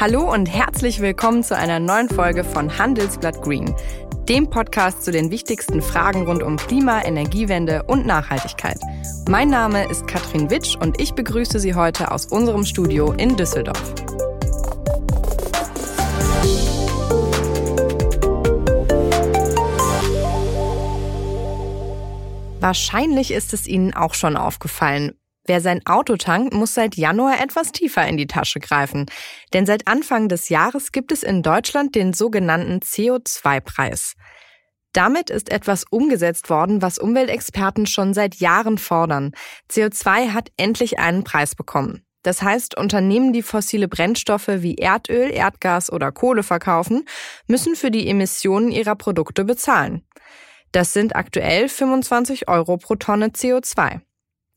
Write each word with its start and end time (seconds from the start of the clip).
Hallo 0.00 0.32
und 0.32 0.46
herzlich 0.46 1.00
willkommen 1.00 1.42
zu 1.42 1.56
einer 1.56 1.80
neuen 1.80 2.08
Folge 2.08 2.44
von 2.44 2.78
Handelsblatt 2.78 3.42
Green, 3.42 3.74
dem 4.28 4.48
Podcast 4.48 5.02
zu 5.02 5.10
den 5.10 5.32
wichtigsten 5.32 5.82
Fragen 5.82 6.24
rund 6.24 6.40
um 6.40 6.56
Klima, 6.56 7.02
Energiewende 7.02 7.82
und 7.82 8.06
Nachhaltigkeit. 8.06 8.78
Mein 9.28 9.50
Name 9.50 9.90
ist 9.90 10.06
Katrin 10.06 10.50
Witsch 10.50 10.76
und 10.76 11.00
ich 11.00 11.14
begrüße 11.14 11.58
Sie 11.58 11.74
heute 11.74 12.12
aus 12.12 12.26
unserem 12.26 12.64
Studio 12.64 13.10
in 13.10 13.36
Düsseldorf. 13.36 13.92
Wahrscheinlich 22.60 23.32
ist 23.32 23.52
es 23.52 23.66
Ihnen 23.66 23.94
auch 23.94 24.14
schon 24.14 24.36
aufgefallen. 24.36 25.18
Wer 25.48 25.62
sein 25.62 25.80
Auto 25.86 26.16
tankt, 26.16 26.52
muss 26.52 26.74
seit 26.74 26.96
Januar 26.96 27.40
etwas 27.40 27.72
tiefer 27.72 28.06
in 28.06 28.18
die 28.18 28.26
Tasche 28.26 28.60
greifen. 28.60 29.06
Denn 29.54 29.64
seit 29.64 29.88
Anfang 29.88 30.28
des 30.28 30.50
Jahres 30.50 30.92
gibt 30.92 31.10
es 31.10 31.22
in 31.22 31.42
Deutschland 31.42 31.94
den 31.94 32.12
sogenannten 32.12 32.80
CO2-Preis. 32.80 34.14
Damit 34.92 35.30
ist 35.30 35.50
etwas 35.50 35.84
umgesetzt 35.88 36.50
worden, 36.50 36.82
was 36.82 36.98
Umweltexperten 36.98 37.86
schon 37.86 38.12
seit 38.12 38.36
Jahren 38.36 38.76
fordern. 38.76 39.32
CO2 39.70 40.34
hat 40.34 40.50
endlich 40.58 40.98
einen 40.98 41.24
Preis 41.24 41.54
bekommen. 41.54 42.04
Das 42.22 42.42
heißt, 42.42 42.76
Unternehmen, 42.76 43.32
die 43.32 43.42
fossile 43.42 43.88
Brennstoffe 43.88 44.48
wie 44.48 44.74
Erdöl, 44.74 45.30
Erdgas 45.30 45.90
oder 45.90 46.12
Kohle 46.12 46.42
verkaufen, 46.42 47.06
müssen 47.46 47.74
für 47.74 47.90
die 47.90 48.06
Emissionen 48.06 48.70
ihrer 48.70 48.96
Produkte 48.96 49.46
bezahlen. 49.46 50.02
Das 50.72 50.92
sind 50.92 51.16
aktuell 51.16 51.70
25 51.70 52.48
Euro 52.48 52.76
pro 52.76 52.96
Tonne 52.96 53.28
CO2. 53.28 54.02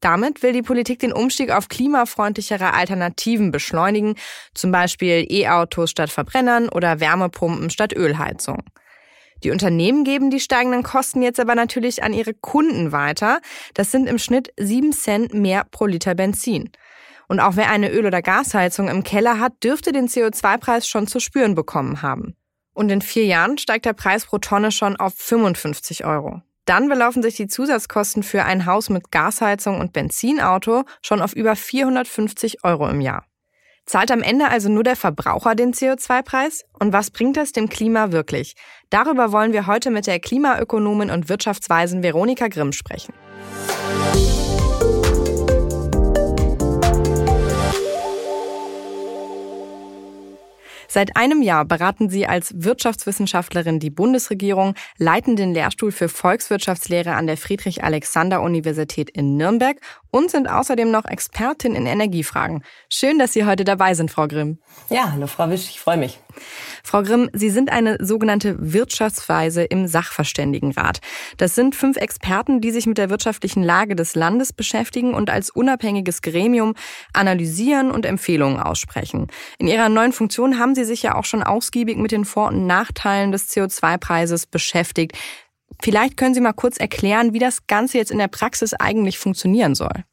Damit 0.01 0.41
will 0.41 0.51
die 0.51 0.63
Politik 0.63 0.99
den 0.99 1.13
Umstieg 1.13 1.51
auf 1.51 1.69
klimafreundlichere 1.69 2.73
Alternativen 2.73 3.51
beschleunigen, 3.51 4.15
zum 4.53 4.71
Beispiel 4.71 5.25
E-Autos 5.29 5.91
statt 5.91 6.09
Verbrennern 6.09 6.69
oder 6.69 6.99
Wärmepumpen 6.99 7.69
statt 7.69 7.93
Ölheizung. 7.95 8.63
Die 9.43 9.51
Unternehmen 9.51 10.03
geben 10.03 10.29
die 10.29 10.39
steigenden 10.39 10.83
Kosten 10.83 11.21
jetzt 11.21 11.39
aber 11.39 11.55
natürlich 11.55 12.03
an 12.03 12.13
ihre 12.13 12.33
Kunden 12.33 12.91
weiter. 12.91 13.39
Das 13.73 13.91
sind 13.91 14.07
im 14.07 14.19
Schnitt 14.19 14.51
7 14.57 14.91
Cent 14.91 15.33
mehr 15.33 15.65
pro 15.69 15.85
Liter 15.85 16.15
Benzin. 16.15 16.71
Und 17.27 17.39
auch 17.39 17.55
wer 17.55 17.69
eine 17.69 17.91
Öl- 17.91 18.05
oder 18.05 18.21
Gasheizung 18.21 18.87
im 18.87 19.03
Keller 19.03 19.39
hat, 19.39 19.63
dürfte 19.63 19.93
den 19.93 20.07
CO2-Preis 20.07 20.87
schon 20.87 21.07
zu 21.07 21.19
spüren 21.19 21.55
bekommen 21.55 22.01
haben. 22.01 22.35
Und 22.73 22.91
in 22.91 23.01
vier 23.01 23.25
Jahren 23.25 23.57
steigt 23.57 23.85
der 23.85 23.93
Preis 23.93 24.25
pro 24.25 24.37
Tonne 24.37 24.71
schon 24.71 24.95
auf 24.95 25.13
55 25.15 26.05
Euro. 26.05 26.41
Dann 26.71 26.87
belaufen 26.87 27.21
sich 27.21 27.35
die 27.35 27.49
Zusatzkosten 27.49 28.23
für 28.23 28.45
ein 28.45 28.65
Haus 28.65 28.89
mit 28.89 29.11
Gasheizung 29.11 29.81
und 29.81 29.91
Benzinauto 29.91 30.85
schon 31.01 31.21
auf 31.21 31.33
über 31.33 31.57
450 31.57 32.63
Euro 32.63 32.87
im 32.87 33.01
Jahr. 33.01 33.25
Zahlt 33.85 34.09
am 34.09 34.21
Ende 34.21 34.47
also 34.47 34.69
nur 34.69 34.85
der 34.85 34.95
Verbraucher 34.95 35.53
den 35.53 35.73
CO2-Preis? 35.73 36.63
Und 36.79 36.93
was 36.93 37.11
bringt 37.11 37.35
das 37.35 37.51
dem 37.51 37.67
Klima 37.67 38.13
wirklich? 38.13 38.53
Darüber 38.89 39.33
wollen 39.33 39.51
wir 39.51 39.67
heute 39.67 39.91
mit 39.91 40.07
der 40.07 40.21
Klimaökonomin 40.21 41.11
und 41.11 41.27
Wirtschaftsweisen 41.27 42.03
Veronika 42.03 42.47
Grimm 42.47 42.71
sprechen. 42.71 43.13
Seit 50.93 51.15
einem 51.15 51.41
Jahr 51.41 51.63
beraten 51.63 52.09
Sie 52.09 52.27
als 52.27 52.53
Wirtschaftswissenschaftlerin 52.53 53.79
die 53.79 53.89
Bundesregierung, 53.89 54.75
leiten 54.97 55.37
den 55.37 55.53
Lehrstuhl 55.53 55.93
für 55.93 56.09
Volkswirtschaftslehre 56.09 57.13
an 57.13 57.27
der 57.27 57.37
Friedrich-Alexander-Universität 57.37 59.09
in 59.09 59.37
Nürnberg 59.37 59.77
und 60.09 60.29
sind 60.29 60.49
außerdem 60.49 60.91
noch 60.91 61.05
Expertin 61.05 61.75
in 61.75 61.85
Energiefragen. 61.85 62.63
Schön, 62.89 63.19
dass 63.19 63.31
Sie 63.31 63.45
heute 63.45 63.63
dabei 63.63 63.93
sind, 63.93 64.11
Frau 64.11 64.27
Grimm. 64.27 64.59
Ja, 64.89 65.13
hallo 65.13 65.27
Frau 65.27 65.49
Wisch, 65.49 65.69
ich 65.69 65.79
freue 65.79 65.95
mich. 65.95 66.19
Frau 66.83 67.03
Grimm, 67.03 67.29
Sie 67.33 67.49
sind 67.49 67.71
eine 67.71 67.97
sogenannte 67.99 68.57
Wirtschaftsweise 68.59 69.63
im 69.63 69.87
Sachverständigenrat. 69.87 70.99
Das 71.37 71.55
sind 71.55 71.75
fünf 71.75 71.97
Experten, 71.97 72.59
die 72.59 72.71
sich 72.71 72.85
mit 72.85 72.97
der 72.97 73.09
wirtschaftlichen 73.09 73.63
Lage 73.63 73.95
des 73.95 74.15
Landes 74.15 74.51
beschäftigen 74.51 75.13
und 75.13 75.29
als 75.29 75.49
unabhängiges 75.49 76.21
Gremium 76.21 76.73
analysieren 77.13 77.91
und 77.91 78.05
Empfehlungen 78.05 78.59
aussprechen. 78.59 79.27
In 79.57 79.67
Ihrer 79.67 79.87
neuen 79.87 80.11
Funktion 80.11 80.59
haben 80.59 80.75
Sie 80.75 80.80
sich 80.85 81.03
ja 81.03 81.15
auch 81.15 81.25
schon 81.25 81.43
ausgiebig 81.43 81.97
mit 81.97 82.11
den 82.11 82.25
Vor- 82.25 82.47
und 82.47 82.67
Nachteilen 82.67 83.31
des 83.31 83.49
CO2-Preises 83.49 84.45
beschäftigt. 84.45 85.17
Vielleicht 85.81 86.17
können 86.17 86.33
Sie 86.33 86.41
mal 86.41 86.53
kurz 86.53 86.77
erklären, 86.77 87.33
wie 87.33 87.39
das 87.39 87.67
Ganze 87.67 87.97
jetzt 87.97 88.11
in 88.11 88.19
der 88.19 88.27
Praxis 88.27 88.73
eigentlich 88.73 89.17
funktionieren 89.17 89.75
soll. 89.75 90.03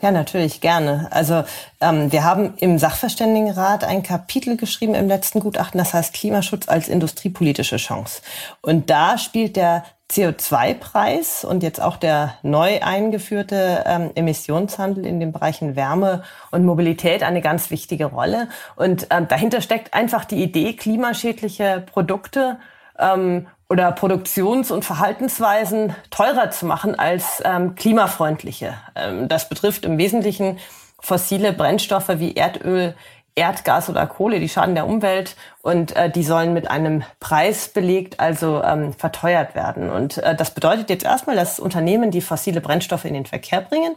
Ja, 0.00 0.12
natürlich, 0.12 0.60
gerne. 0.60 1.08
Also 1.10 1.42
ähm, 1.80 2.12
wir 2.12 2.22
haben 2.22 2.54
im 2.58 2.78
Sachverständigenrat 2.78 3.82
ein 3.82 4.04
Kapitel 4.04 4.56
geschrieben 4.56 4.94
im 4.94 5.08
letzten 5.08 5.40
Gutachten, 5.40 5.78
das 5.78 5.92
heißt 5.92 6.14
Klimaschutz 6.14 6.68
als 6.68 6.88
industriepolitische 6.88 7.78
Chance. 7.78 8.22
Und 8.62 8.90
da 8.90 9.18
spielt 9.18 9.56
der 9.56 9.84
CO2-Preis 10.10 11.44
und 11.44 11.62
jetzt 11.62 11.82
auch 11.82 11.96
der 11.96 12.34
neu 12.42 12.80
eingeführte 12.80 13.84
ähm, 13.86 14.10
Emissionshandel 14.14 15.04
in 15.04 15.20
den 15.20 15.32
Bereichen 15.32 15.76
Wärme 15.76 16.22
und 16.50 16.64
Mobilität 16.64 17.22
eine 17.22 17.42
ganz 17.42 17.70
wichtige 17.70 18.06
Rolle. 18.06 18.48
Und 18.76 19.08
ähm, 19.10 19.28
dahinter 19.28 19.60
steckt 19.60 19.92
einfach 19.92 20.24
die 20.24 20.42
Idee, 20.42 20.72
klimaschädliche 20.72 21.84
Produkte 21.92 22.58
ähm, 22.98 23.48
oder 23.68 23.92
Produktions- 23.92 24.70
und 24.70 24.84
Verhaltensweisen 24.84 25.94
teurer 26.10 26.50
zu 26.50 26.64
machen 26.64 26.98
als 26.98 27.42
ähm, 27.44 27.74
klimafreundliche. 27.74 28.74
Ähm, 28.94 29.28
das 29.28 29.50
betrifft 29.50 29.84
im 29.84 29.98
Wesentlichen 29.98 30.58
fossile 31.00 31.52
Brennstoffe 31.52 32.18
wie 32.18 32.34
Erdöl, 32.34 32.94
Erdgas 33.38 33.88
oder 33.88 34.06
Kohle, 34.06 34.40
die 34.40 34.48
schaden 34.48 34.74
der 34.74 34.86
Umwelt 34.86 35.36
und 35.62 35.94
äh, 35.94 36.10
die 36.10 36.24
sollen 36.24 36.52
mit 36.52 36.70
einem 36.70 37.04
Preis 37.20 37.68
belegt, 37.68 38.18
also 38.18 38.62
ähm, 38.62 38.92
verteuert 38.92 39.54
werden. 39.54 39.90
Und 39.90 40.18
äh, 40.18 40.34
das 40.34 40.52
bedeutet 40.52 40.90
jetzt 40.90 41.04
erstmal, 41.04 41.36
dass 41.36 41.60
Unternehmen, 41.60 42.10
die 42.10 42.20
fossile 42.20 42.60
Brennstoffe 42.60 43.04
in 43.04 43.14
den 43.14 43.26
Verkehr 43.26 43.60
bringen, 43.60 43.94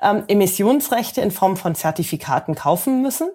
ähm, 0.00 0.22
Emissionsrechte 0.28 1.20
in 1.20 1.32
Form 1.32 1.56
von 1.56 1.74
Zertifikaten 1.74 2.54
kaufen 2.54 3.02
müssen. 3.02 3.28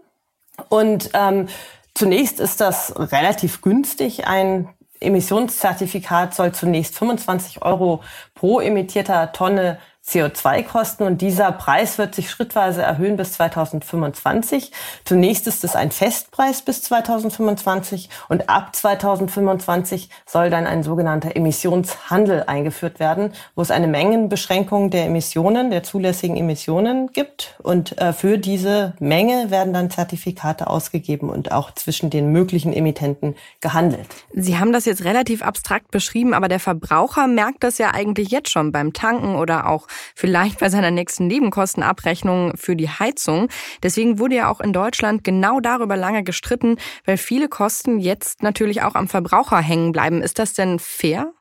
Und 0.70 1.09
ähm, 1.14 1.50
zunächst 1.94 2.40
ist 2.40 2.62
das 2.62 2.94
relativ 2.97 3.62
günstig. 3.62 4.28
Ein 4.28 4.70
Emissionszertifikat 5.02 6.36
soll 6.36 6.53
zunächst 6.53 6.97
25 6.97 7.62
Euro 7.62 8.02
pro 8.34 8.59
emittierter 8.59 9.31
Tonne 9.34 9.80
CO2-Kosten 10.09 11.03
und 11.03 11.22
dieser 11.22 11.52
Preis 11.52 11.97
wird 11.97 12.16
sich 12.16 12.30
schrittweise 12.31 12.81
erhöhen 12.81 13.16
bis 13.16 13.34
2025. 13.34 14.72
Zunächst 15.06 15.47
ist 15.47 15.64
es 15.64 15.75
ein 15.75 15.92
Festpreis 15.92 16.62
bis 16.64 16.81
2025 16.84 18.09
und 18.28 18.50
ab 18.50 18.75
2025 18.75 20.09
soll 20.25 20.50
dann 20.50 20.66
ein 20.66 20.84
sogenannter 20.84 21.36
Emissionshandel 21.36 22.44
eingeführt 22.47 23.00
werden, 23.00 23.34
wo 23.56 23.62
es 23.62 23.72
eine 23.72 23.88
Mengenbeschränkung 23.88 24.90
der 24.90 25.06
Emissionen, 25.06 25.70
der 25.70 25.84
zulässigen 25.84 26.38
Emissionen 26.38 27.12
gibt 27.14 27.56
und 27.62 27.97
äh, 28.00 28.14
für 28.14 28.38
diese 28.38 28.94
Menge 29.00 29.52
werden 29.52 29.74
dann 29.74 29.91
Zertifikate 29.91 30.68
ausgegeben 30.68 31.30
und 31.30 31.52
auch 31.52 31.72
zwischen 31.76 32.09
den 32.09 32.31
möglichen 32.31 32.74
Emittenten 32.74 33.36
gehandelt. 33.62 34.08
Sie 34.34 34.58
haben 34.58 34.74
das 34.74 34.86
jetzt 34.86 35.03
relativ 35.03 35.44
abstrakt 35.44 35.91
beschrieben, 35.91 36.34
aber 36.34 36.47
der 36.47 36.59
Verbraucher 36.59 37.28
merkt 37.28 37.64
das 37.64 37.78
ja 37.78 37.91
eigentlich 37.94 38.30
jetzt 38.30 38.50
schon 38.50 38.72
beim 38.72 38.94
Tanken 38.94 39.36
oder 39.36 39.70
auch 39.70 39.88
vielleicht 40.15 40.59
bei 40.59 40.69
seiner 40.69 40.91
nächsten 40.91 41.27
Nebenkostenabrechnung 41.27 42.53
für 42.55 42.75
die 42.75 42.89
Heizung. 42.89 43.49
Deswegen 43.83 44.19
wurde 44.19 44.35
ja 44.35 44.49
auch 44.49 44.59
in 44.59 44.73
Deutschland 44.73 45.23
genau 45.23 45.59
darüber 45.59 45.97
lange 45.97 46.23
gestritten, 46.23 46.77
weil 47.05 47.17
viele 47.17 47.49
Kosten 47.49 47.99
jetzt 47.99 48.43
natürlich 48.43 48.81
auch 48.81 48.95
am 48.95 49.07
Verbraucher 49.07 49.59
hängen 49.59 49.91
bleiben. 49.91 50.21
Ist 50.21 50.39
das 50.39 50.53
denn 50.53 50.79
fair? 50.79 51.33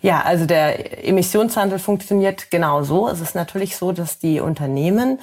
Ja, 0.00 0.22
also 0.22 0.46
der 0.46 1.06
Emissionshandel 1.06 1.78
funktioniert 1.78 2.50
genau 2.50 2.82
so. 2.82 3.08
Es 3.08 3.20
ist 3.20 3.34
natürlich 3.34 3.76
so, 3.76 3.92
dass 3.92 4.18
die 4.18 4.40
Unternehmen 4.40 5.20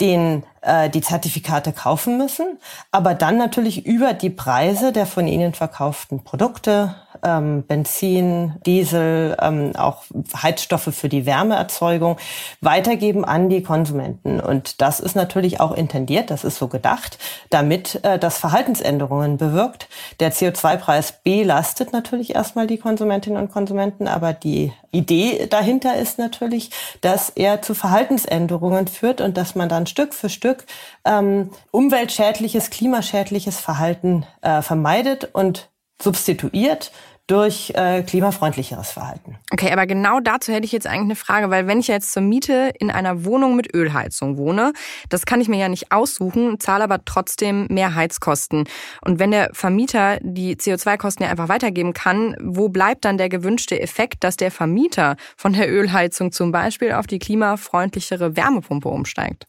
den 0.00 0.44
äh, 0.62 0.90
die 0.90 1.00
Zertifikate 1.00 1.72
kaufen 1.72 2.18
müssen, 2.18 2.58
aber 2.90 3.14
dann 3.14 3.36
natürlich 3.36 3.86
über 3.86 4.12
die 4.12 4.30
Preise 4.30 4.92
der 4.92 5.06
von 5.06 5.26
ihnen 5.26 5.54
verkauften 5.54 6.24
Produkte, 6.24 6.94
ähm, 7.22 7.64
Benzin, 7.64 8.54
Diesel, 8.66 9.36
ähm, 9.40 9.74
auch 9.76 10.04
Heizstoffe 10.42 10.94
für 10.94 11.08
die 11.08 11.26
Wärmeerzeugung 11.26 12.16
weitergeben 12.60 13.24
an 13.24 13.48
die 13.48 13.62
Konsumenten. 13.62 14.40
Und 14.40 14.80
das 14.80 15.00
ist 15.00 15.16
natürlich 15.16 15.60
auch 15.60 15.72
intendiert, 15.72 16.30
das 16.30 16.44
ist 16.44 16.58
so 16.58 16.68
gedacht, 16.68 17.18
damit 17.50 18.04
äh, 18.04 18.18
das 18.18 18.38
Verhaltensänderungen 18.38 19.36
bewirkt. 19.36 19.88
Der 20.20 20.32
CO2-Preis 20.32 21.20
belastet 21.22 21.92
natürlich 21.92 22.34
erstmal 22.34 22.66
die 22.66 22.78
Konsumentinnen 22.78 23.40
und 23.40 23.52
Konsumenten, 23.52 24.08
aber 24.08 24.32
die 24.32 24.72
Idee 24.90 25.46
dahinter 25.50 25.96
ist 25.96 26.18
natürlich, 26.18 26.70
dass 27.02 27.30
er 27.30 27.60
zu 27.60 27.74
Verhaltensänderungen 27.74 28.88
führt 28.88 29.20
und 29.20 29.36
dass 29.36 29.54
man 29.54 29.68
dann 29.68 29.86
Stück 29.86 30.14
für 30.14 30.30
Stück 30.30 30.47
Stück 30.48 30.64
ähm, 31.04 31.50
umweltschädliches, 31.70 32.70
klimaschädliches 32.70 33.60
Verhalten 33.60 34.24
äh, 34.40 34.62
vermeidet 34.62 35.28
und 35.34 35.68
substituiert 36.00 36.90
durch 37.26 37.74
äh, 37.74 38.02
klimafreundlicheres 38.02 38.90
Verhalten. 38.90 39.36
Okay, 39.52 39.70
aber 39.70 39.86
genau 39.86 40.18
dazu 40.18 40.50
hätte 40.50 40.64
ich 40.64 40.72
jetzt 40.72 40.86
eigentlich 40.86 41.00
eine 41.02 41.16
Frage, 41.16 41.50
weil 41.50 41.66
wenn 41.66 41.78
ich 41.78 41.88
jetzt 41.88 42.12
zur 42.12 42.22
Miete 42.22 42.72
in 42.78 42.90
einer 42.90 43.26
Wohnung 43.26 43.54
mit 43.54 43.74
Ölheizung 43.74 44.38
wohne, 44.38 44.72
das 45.10 45.26
kann 45.26 45.42
ich 45.42 45.48
mir 45.48 45.58
ja 45.58 45.68
nicht 45.68 45.92
aussuchen, 45.92 46.58
zahle 46.58 46.84
aber 46.84 47.04
trotzdem 47.04 47.66
mehr 47.68 47.94
Heizkosten. 47.94 48.64
Und 49.04 49.18
wenn 49.18 49.30
der 49.30 49.50
Vermieter 49.52 50.18
die 50.22 50.56
CO2-Kosten 50.56 51.24
ja 51.24 51.28
einfach 51.28 51.50
weitergeben 51.50 51.92
kann, 51.92 52.34
wo 52.40 52.70
bleibt 52.70 53.04
dann 53.04 53.18
der 53.18 53.28
gewünschte 53.28 53.78
Effekt, 53.78 54.24
dass 54.24 54.38
der 54.38 54.50
Vermieter 54.50 55.16
von 55.36 55.52
der 55.52 55.70
Ölheizung 55.70 56.32
zum 56.32 56.50
Beispiel 56.50 56.92
auf 56.92 57.06
die 57.06 57.18
klimafreundlichere 57.18 58.36
Wärmepumpe 58.36 58.88
umsteigt? 58.88 59.46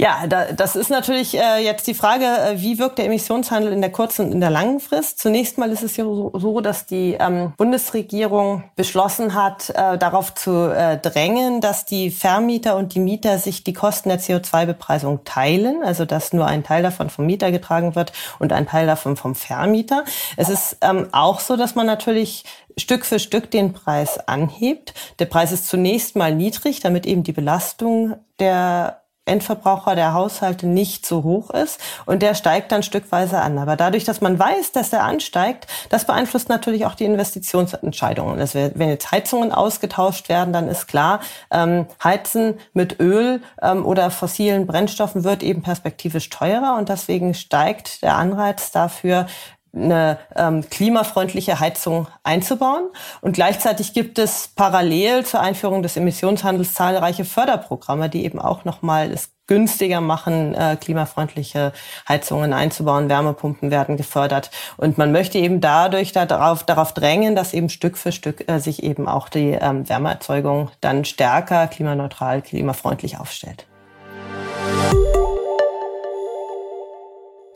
Ja, 0.00 0.26
da, 0.26 0.50
das 0.52 0.76
ist 0.76 0.88
natürlich 0.88 1.36
äh, 1.36 1.62
jetzt 1.62 1.86
die 1.86 1.92
Frage, 1.92 2.24
äh, 2.24 2.54
wie 2.58 2.78
wirkt 2.78 2.96
der 2.96 3.04
Emissionshandel 3.04 3.70
in 3.70 3.82
der 3.82 3.92
kurzen 3.92 4.24
und 4.24 4.32
in 4.32 4.40
der 4.40 4.48
langen 4.48 4.80
Frist. 4.80 5.18
Zunächst 5.18 5.58
mal 5.58 5.70
ist 5.70 5.82
es 5.82 5.98
ja 5.98 6.04
so, 6.04 6.32
so 6.32 6.62
dass 6.62 6.86
die 6.86 7.18
ähm, 7.20 7.52
Bundesregierung 7.58 8.64
beschlossen 8.76 9.34
hat, 9.34 9.68
äh, 9.68 9.98
darauf 9.98 10.34
zu 10.34 10.74
äh, 10.74 10.96
drängen, 10.96 11.60
dass 11.60 11.84
die 11.84 12.10
Vermieter 12.10 12.76
und 12.76 12.94
die 12.94 12.98
Mieter 12.98 13.38
sich 13.38 13.62
die 13.62 13.74
Kosten 13.74 14.08
der 14.08 14.18
CO2-Bepreisung 14.20 15.24
teilen, 15.24 15.82
also 15.84 16.06
dass 16.06 16.32
nur 16.32 16.46
ein 16.46 16.64
Teil 16.64 16.82
davon 16.82 17.10
vom 17.10 17.26
Mieter 17.26 17.50
getragen 17.50 17.94
wird 17.94 18.14
und 18.38 18.54
ein 18.54 18.66
Teil 18.66 18.86
davon 18.86 19.18
vom 19.18 19.34
Vermieter. 19.34 20.04
Es 20.38 20.48
ist 20.48 20.78
ähm, 20.80 21.08
auch 21.12 21.40
so, 21.40 21.56
dass 21.56 21.74
man 21.74 21.84
natürlich 21.84 22.44
Stück 22.78 23.04
für 23.04 23.18
Stück 23.18 23.50
den 23.50 23.74
Preis 23.74 24.18
anhebt. 24.26 24.94
Der 25.18 25.26
Preis 25.26 25.52
ist 25.52 25.68
zunächst 25.68 26.16
mal 26.16 26.34
niedrig, 26.34 26.80
damit 26.80 27.04
eben 27.04 27.22
die 27.22 27.32
Belastung 27.32 28.14
der 28.38 29.00
Endverbraucher 29.30 29.94
der 29.94 30.12
Haushalte 30.12 30.66
nicht 30.66 31.06
so 31.06 31.22
hoch 31.22 31.50
ist 31.50 31.80
und 32.06 32.22
der 32.22 32.34
steigt 32.34 32.72
dann 32.72 32.82
stückweise 32.82 33.40
an. 33.40 33.58
Aber 33.58 33.76
dadurch, 33.76 34.04
dass 34.04 34.20
man 34.20 34.38
weiß, 34.38 34.72
dass 34.72 34.90
der 34.90 35.04
ansteigt, 35.04 35.66
das 35.88 36.04
beeinflusst 36.04 36.48
natürlich 36.48 36.84
auch 36.86 36.94
die 36.94 37.04
Investitionsentscheidungen. 37.04 38.38
Also 38.38 38.70
wenn 38.74 38.88
jetzt 38.88 39.10
Heizungen 39.10 39.52
ausgetauscht 39.52 40.28
werden, 40.28 40.52
dann 40.52 40.68
ist 40.68 40.86
klar, 40.86 41.20
ähm, 41.50 41.86
Heizen 42.02 42.58
mit 42.72 43.00
Öl 43.00 43.40
ähm, 43.62 43.86
oder 43.86 44.10
fossilen 44.10 44.66
Brennstoffen 44.66 45.24
wird 45.24 45.42
eben 45.42 45.62
perspektivisch 45.62 46.28
teurer 46.28 46.76
und 46.76 46.88
deswegen 46.88 47.34
steigt 47.34 48.02
der 48.02 48.16
Anreiz 48.16 48.70
dafür, 48.70 49.26
eine 49.72 50.18
ähm, 50.34 50.68
klimafreundliche 50.68 51.60
Heizung 51.60 52.08
einzubauen. 52.22 52.84
Und 53.20 53.32
gleichzeitig 53.32 53.92
gibt 53.92 54.18
es 54.18 54.48
parallel 54.54 55.24
zur 55.24 55.40
Einführung 55.40 55.82
des 55.82 55.96
Emissionshandels 55.96 56.74
zahlreiche 56.74 57.24
Förderprogramme, 57.24 58.08
die 58.08 58.24
eben 58.24 58.40
auch 58.40 58.64
nochmal 58.64 59.12
es 59.12 59.30
günstiger 59.46 60.00
machen, 60.00 60.54
äh, 60.54 60.76
klimafreundliche 60.80 61.72
Heizungen 62.08 62.52
einzubauen. 62.52 63.08
Wärmepumpen 63.08 63.72
werden 63.72 63.96
gefördert. 63.96 64.50
Und 64.76 64.96
man 64.96 65.10
möchte 65.10 65.38
eben 65.38 65.60
dadurch 65.60 66.12
darauf, 66.12 66.62
darauf 66.62 66.94
drängen, 66.94 67.34
dass 67.34 67.52
eben 67.52 67.68
Stück 67.68 67.98
für 67.98 68.12
Stück 68.12 68.48
äh, 68.48 68.60
sich 68.60 68.84
eben 68.84 69.08
auch 69.08 69.28
die 69.28 69.50
ähm, 69.60 69.88
Wärmeerzeugung 69.88 70.70
dann 70.80 71.04
stärker 71.04 71.66
klimaneutral, 71.66 72.42
klimafreundlich 72.42 73.18
aufstellt. 73.18 73.66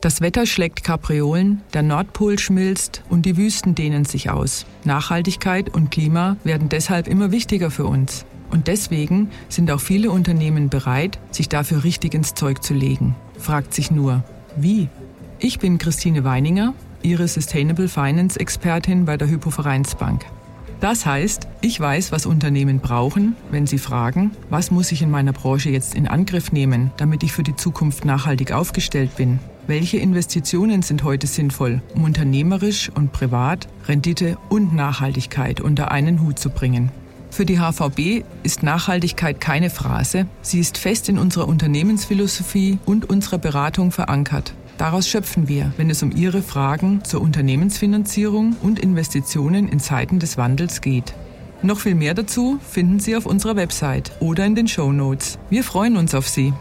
Das 0.01 0.21
Wetter 0.21 0.45
schlägt 0.45 0.83
Kapriolen, 0.83 1.61
der 1.73 1.81
Nordpol 1.81 2.37
schmilzt 2.37 3.01
und 3.09 3.25
die 3.25 3.37
Wüsten 3.37 3.73
dehnen 3.73 4.05
sich 4.05 4.29
aus. 4.29 4.65
Nachhaltigkeit 4.83 5.73
und 5.73 5.89
Klima 5.89 6.37
werden 6.43 6.69
deshalb 6.69 7.07
immer 7.07 7.31
wichtiger 7.31 7.71
für 7.71 7.85
uns. 7.85 8.25
Und 8.51 8.67
deswegen 8.67 9.31
sind 9.49 9.71
auch 9.71 9.79
viele 9.79 10.11
Unternehmen 10.11 10.69
bereit, 10.69 11.19
sich 11.31 11.49
dafür 11.49 11.83
richtig 11.83 12.13
ins 12.13 12.35
Zeug 12.35 12.63
zu 12.63 12.73
legen. 12.73 13.15
Fragt 13.39 13.73
sich 13.73 13.89
nur, 13.89 14.23
wie? 14.55 14.89
Ich 15.39 15.59
bin 15.59 15.77
Christine 15.77 16.23
Weininger, 16.23 16.73
Ihre 17.01 17.27
Sustainable 17.27 17.87
Finance 17.87 18.39
Expertin 18.39 19.05
bei 19.05 19.17
der 19.17 19.27
Hypovereinsbank. 19.27 20.25
Das 20.81 21.05
heißt, 21.05 21.47
ich 21.61 21.79
weiß, 21.79 22.11
was 22.11 22.25
Unternehmen 22.25 22.79
brauchen, 22.79 23.35
wenn 23.49 23.65
sie 23.65 23.77
fragen, 23.77 24.31
was 24.49 24.71
muss 24.71 24.91
ich 24.91 25.01
in 25.01 25.09
meiner 25.09 25.33
Branche 25.33 25.69
jetzt 25.69 25.95
in 25.95 26.07
Angriff 26.07 26.51
nehmen, 26.51 26.91
damit 26.97 27.23
ich 27.23 27.31
für 27.31 27.43
die 27.43 27.55
Zukunft 27.55 28.05
nachhaltig 28.05 28.51
aufgestellt 28.51 29.15
bin. 29.15 29.39
Welche 29.67 29.97
Investitionen 29.97 30.83
sind 30.83 31.03
heute 31.03 31.25
sinnvoll, 31.25 31.81
um 31.95 32.03
unternehmerisch 32.03 32.91
und 32.93 33.11
privat 33.11 33.67
Rendite 33.87 34.37
und 34.47 34.75
Nachhaltigkeit 34.75 35.59
unter 35.59 35.89
einen 35.89 36.21
Hut 36.21 36.37
zu 36.37 36.51
bringen? 36.51 36.91
Für 37.31 37.45
die 37.47 37.57
HVB 37.57 38.23
ist 38.43 38.61
Nachhaltigkeit 38.61 39.41
keine 39.41 39.71
Phrase, 39.71 40.27
sie 40.43 40.59
ist 40.59 40.77
fest 40.77 41.09
in 41.09 41.17
unserer 41.17 41.47
Unternehmensphilosophie 41.47 42.77
und 42.85 43.09
unserer 43.09 43.39
Beratung 43.39 43.91
verankert. 43.91 44.53
Daraus 44.77 45.07
schöpfen 45.07 45.47
wir, 45.47 45.73
wenn 45.77 45.89
es 45.89 46.03
um 46.03 46.11
Ihre 46.11 46.43
Fragen 46.43 47.03
zur 47.03 47.21
Unternehmensfinanzierung 47.21 48.55
und 48.61 48.77
Investitionen 48.77 49.67
in 49.67 49.79
Zeiten 49.79 50.19
des 50.19 50.37
Wandels 50.37 50.81
geht. 50.81 51.15
Noch 51.63 51.79
viel 51.79 51.95
mehr 51.95 52.13
dazu 52.13 52.59
finden 52.61 52.99
Sie 52.99 53.15
auf 53.15 53.25
unserer 53.25 53.55
Website 53.55 54.11
oder 54.19 54.45
in 54.45 54.53
den 54.53 54.67
Show 54.67 54.91
Notes. 54.91 55.39
Wir 55.49 55.63
freuen 55.63 55.97
uns 55.97 56.13
auf 56.13 56.27
Sie. 56.27 56.53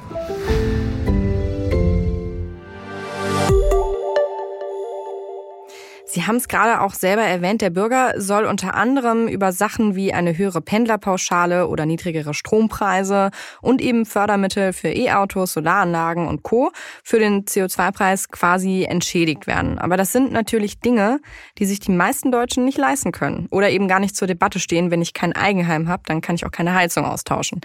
Sie 6.15 6.29
haben 6.29 6.37
es 6.37 6.47
gerade 6.47 6.81
auch 6.81 6.95
selber 6.95 7.23
erwähnt, 7.23 7.61
der 7.61 7.71
Bürger 7.71 8.15
soll 8.19 8.45
unter 8.45 8.75
anderem 8.75 9.27
über 9.27 9.51
Sachen 9.51 9.97
wie 9.97 10.13
eine 10.13 10.39
höhere 10.39 10.61
Pendlerpauschale 10.61 11.67
oder 11.67 11.87
niedrigere 11.87 12.35
Strompreise 12.35 13.33
und 13.61 13.83
eben 13.83 14.07
Fördermittel 14.07 14.73
für 14.73 14.91
E-Autos, 14.91 15.55
Solaranlagen 15.55 16.29
und 16.29 16.45
Co. 16.45 16.71
für 17.03 17.19
den 17.19 17.47
CO2-Preis 17.47 18.29
quasi 18.29 18.85
entschädigt 18.85 19.49
werden. 19.49 19.81
Aber 19.81 19.97
das 19.97 20.13
sind 20.13 20.31
natürlich 20.31 20.79
Dinge, 20.79 21.19
die 21.59 21.67
sich 21.67 21.81
die 21.81 21.91
meisten 21.91 22.31
Deutschen 22.31 22.65
nicht 22.65 22.79
leisten 22.79 23.11
können 23.11 23.49
oder 23.51 23.71
eben 23.71 23.89
gar 23.89 23.99
nicht 23.99 24.15
zur 24.15 24.29
Debatte 24.29 24.61
stehen. 24.61 24.93
Wenn 24.93 25.03
ich 25.03 25.15
kein 25.15 25.33
Eigenheim 25.33 25.89
habe, 25.89 26.05
dann 26.07 26.21
kann 26.21 26.37
ich 26.37 26.47
auch 26.47 26.53
keine 26.53 26.77
Heizung 26.77 27.05
austauschen. 27.07 27.61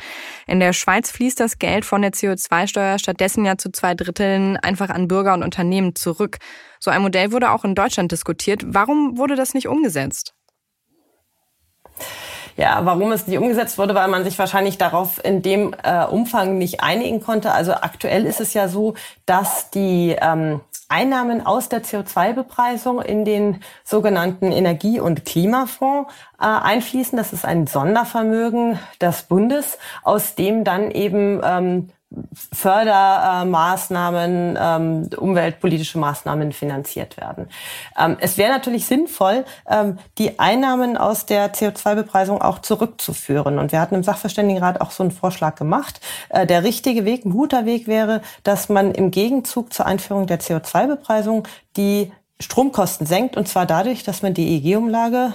In 0.48 0.60
der 0.60 0.74
Schweiz 0.74 1.12
fließt 1.12 1.40
das 1.40 1.60
Geld 1.60 1.86
von 1.86 2.02
der 2.02 2.14
CO2-Steuer 2.14 2.98
stattdessen 2.98 3.46
ja 3.46 3.60
zu 3.60 3.72
zwei 3.72 3.94
Dritteln 3.94 4.58
einfach 4.58 4.90
an 4.90 5.08
Bürger 5.08 5.36
und 5.36 5.44
Unternehmen 5.44 5.94
zurück. 5.94 6.40
So 6.80 6.92
ein 6.92 7.02
Modell 7.02 7.32
wurde 7.32 7.52
auch 7.52 7.66
in 7.66 7.76
Deutschland 7.76 8.12
diskutiert. 8.12 8.64
Warum 8.66 9.18
wurde 9.18 9.36
das 9.36 9.54
nicht 9.54 9.68
umgesetzt? 9.68 10.34
Ja, 12.56 12.82
warum 12.84 13.12
es 13.14 13.26
nicht 13.26 13.38
umgesetzt 13.38 13.78
wurde, 13.78 13.96
weil 13.96 14.10
man 14.10 14.26
sich 14.26 14.38
wahrscheinlich 14.38 14.78
darauf 14.78 15.24
in 15.24 15.42
dem 15.42 15.74
äh, 15.82 16.04
Umfang 16.06 16.58
nicht 16.58 16.82
einigen 16.82 17.22
konnte. 17.22 17.54
Also 17.54 17.74
aktuell 17.74 18.26
ist 18.26 18.42
es 18.42 18.54
ja 18.54 18.68
so, 18.68 18.96
dass 19.26 19.70
die 19.70 20.16
ähm, 20.20 20.60
Einnahmen 20.90 21.46
aus 21.46 21.70
der 21.70 21.84
CO2-Bepreisung 21.84 23.02
in 23.02 23.24
den 23.24 23.62
sogenannten 23.86 24.52
Energie- 24.52 25.00
und 25.00 25.24
Klimafonds 25.24 26.12
äh, 26.38 26.46
einfließen. 26.46 27.18
Das 27.18 27.32
ist 27.32 27.46
ein 27.46 27.68
Sondervermögen 27.68 28.80
des 29.00 29.24
Bundes, 29.24 29.78
aus 30.04 30.36
dem 30.36 30.64
dann 30.64 30.92
eben 30.92 31.40
ähm, 31.44 31.90
Fördermaßnahmen, 32.52 34.58
ähm, 34.60 35.10
umweltpolitische 35.16 36.00
Maßnahmen 36.00 36.54
finanziert 36.54 37.18
werden. 37.18 37.50
Ähm, 37.98 38.18
es 38.20 38.38
wäre 38.38 38.52
natürlich 38.52 38.88
sinnvoll, 38.88 39.46
ähm, 39.70 40.00
die 40.18 40.40
Einnahmen 40.40 40.98
aus 40.98 41.28
der 41.28 41.54
CO2-Bepreisung 41.54 42.42
auch 42.42 42.60
zurückzuführen. 42.60 43.60
Und 43.60 43.72
wir 43.72 43.80
hatten 43.80 43.94
im 43.94 44.04
Sachverständigenrat 44.04 44.82
auch 44.82 44.90
so 44.90 45.04
einen 45.04 45.12
Vorschlag 45.12 45.56
gemacht. 45.56 46.02
Äh, 46.30 46.48
der 46.48 46.64
richtige 46.64 47.06
Weg, 47.06 47.26
ein 47.26 47.32
guter 47.32 47.66
Weg 47.66 47.86
wäre, 47.86 48.22
dass 48.44 48.70
man 48.70 48.92
im 48.92 49.12
Gegenzug 49.12 49.72
zur 49.72 49.86
Einführung 49.86 50.26
der 50.26 50.40
CO2-Bepreisung 50.40 51.48
die 51.78 52.12
Stromkosten 52.42 53.06
senkt, 53.06 53.38
und 53.38 53.48
zwar 53.48 53.66
dadurch, 53.66 54.04
dass 54.04 54.24
man 54.24 54.34
die 54.34 54.56
EEG-Umlage 54.56 55.34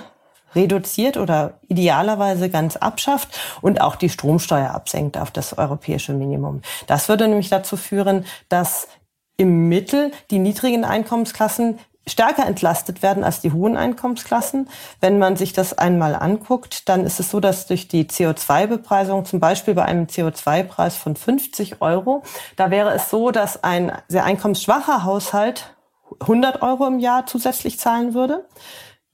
reduziert 0.54 1.16
oder 1.16 1.54
idealerweise 1.68 2.50
ganz 2.50 2.76
abschafft 2.76 3.28
und 3.60 3.80
auch 3.80 3.96
die 3.96 4.08
Stromsteuer 4.08 4.70
absenkt 4.70 5.18
auf 5.18 5.30
das 5.30 5.56
europäische 5.56 6.12
Minimum. 6.12 6.62
Das 6.86 7.08
würde 7.08 7.28
nämlich 7.28 7.50
dazu 7.50 7.76
führen, 7.76 8.24
dass 8.48 8.88
im 9.36 9.68
Mittel 9.68 10.12
die 10.30 10.38
niedrigen 10.38 10.84
Einkommensklassen 10.84 11.78
stärker 12.06 12.46
entlastet 12.46 13.02
werden 13.02 13.24
als 13.24 13.40
die 13.40 13.52
hohen 13.52 13.76
Einkommensklassen. 13.76 14.68
Wenn 15.00 15.18
man 15.18 15.36
sich 15.36 15.52
das 15.52 15.76
einmal 15.76 16.14
anguckt, 16.14 16.88
dann 16.88 17.06
ist 17.06 17.18
es 17.18 17.30
so, 17.30 17.40
dass 17.40 17.66
durch 17.66 17.88
die 17.88 18.04
CO2-Bepreisung, 18.04 19.24
zum 19.24 19.40
Beispiel 19.40 19.74
bei 19.74 19.84
einem 19.84 20.04
CO2-Preis 20.06 20.96
von 20.96 21.16
50 21.16 21.80
Euro, 21.80 22.22
da 22.56 22.70
wäre 22.70 22.92
es 22.92 23.10
so, 23.10 23.30
dass 23.30 23.64
ein 23.64 23.92
sehr 24.08 24.24
einkommensschwacher 24.24 25.04
Haushalt 25.04 25.74
100 26.20 26.62
Euro 26.62 26.86
im 26.86 26.98
Jahr 26.98 27.26
zusätzlich 27.26 27.78
zahlen 27.78 28.14
würde 28.14 28.46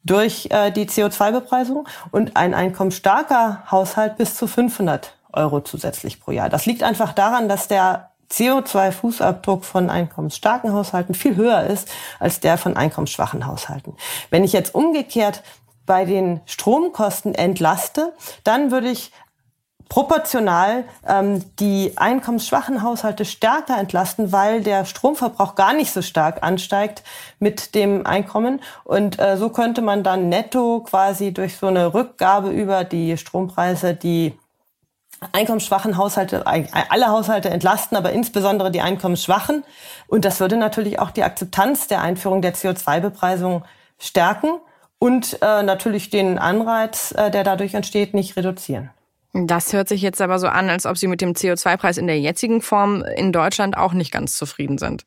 durch 0.05 0.49
äh, 0.51 0.71
die 0.71 0.87
CO2-Bepreisung 0.87 1.87
und 2.11 2.37
ein 2.37 2.55
einkommensstarker 2.55 3.65
Haushalt 3.71 4.17
bis 4.17 4.35
zu 4.35 4.47
500 4.47 5.15
Euro 5.33 5.61
zusätzlich 5.61 6.21
pro 6.21 6.33
Jahr. 6.33 6.49
Das 6.49 6.67
liegt 6.67 6.83
einfach 6.83 7.13
daran, 7.13 7.49
dass 7.49 7.69
der 7.69 8.11
CO2-Fußabdruck 8.31 9.65
von 9.65 9.91
einkommensstarken 9.91 10.73
Haushalten 10.73 11.15
viel 11.15 11.37
höher 11.37 11.65
ist 11.65 11.89
als 12.19 12.41
der 12.41 12.59
von 12.59 12.77
einkommensschwachen 12.77 13.47
Haushalten. 13.47 13.97
Wenn 14.31 14.45
ich 14.45 14.53
jetzt 14.53 14.75
umgekehrt 14.75 15.43
bei 15.85 16.05
den 16.05 16.41
Stromkosten 16.47 17.35
entlaste, 17.35 18.13
dann 18.45 18.71
würde 18.71 18.91
ich 18.91 19.11
proportional 19.91 20.85
ähm, 21.07 21.45
die 21.59 21.93
einkommensschwachen 21.97 22.83
Haushalte 22.83 23.27
stärker 23.27 23.77
entlasten, 23.77 24.33
weil 24.33 24.63
der 24.63 24.87
Stromverbrauch 24.87 25.57
gar 25.57 25.75
nicht 25.75 25.93
so 25.93 26.01
stark 26.01 26.43
ansteigt 26.43 27.03
mit 27.41 27.75
dem 27.75 28.07
Einkommen. 28.07 28.63
Und 28.85 29.19
äh, 29.19 29.37
so 29.37 29.51
könnte 29.51 29.83
man 29.83 30.03
dann 30.05 30.31
netto 30.31 30.81
quasi 30.81 31.35
durch 31.35 31.57
so 31.57 31.67
eine 31.67 31.93
Rückgabe 31.93 32.51
über 32.51 32.85
die 32.85 33.19
Strompreise 33.19 33.95
die 33.95 34.39
einkommensschwachen 35.33 35.97
Haushalte, 35.97 36.47
alle 36.47 37.09
Haushalte 37.09 37.51
entlasten, 37.51 37.97
aber 37.97 38.13
insbesondere 38.13 38.71
die 38.71 38.81
einkommensschwachen. 38.81 39.65
Und 40.07 40.25
das 40.25 40.39
würde 40.39 40.57
natürlich 40.57 41.01
auch 41.01 41.11
die 41.11 41.25
Akzeptanz 41.25 41.89
der 41.89 42.01
Einführung 42.01 42.43
der 42.43 42.55
CO2-Bepreisung 42.55 43.65
stärken 43.99 44.61
und 45.01 45.43
äh, 45.43 45.65
natürlich 45.65 46.11
den 46.11 46.39
Anreiz, 46.39 47.13
äh, 47.13 47.31
der 47.31 47.43
dadurch 47.43 47.75
entsteht, 47.75 48.15
nicht 48.15 48.37
reduzieren. 48.37 48.91
Das 49.33 49.73
hört 49.73 49.89
sich 49.89 50.03
jetzt 50.03 50.21
aber 50.21 50.39
so 50.39 50.49
an, 50.49 50.71
als 50.71 50.87
ob 50.87 50.99
Sie 50.99 51.07
mit 51.07 51.21
dem 51.21 51.35
CO2-Preis 51.35 51.99
in 51.99 52.07
der 52.07 52.19
jetzigen 52.19 52.63
Form 52.63 53.05
in 53.17 53.33
Deutschland 53.33 53.77
auch 53.77 53.93
nicht 53.93 54.11
ganz 54.11 54.37
zufrieden 54.37 54.79
sind. 54.79 55.07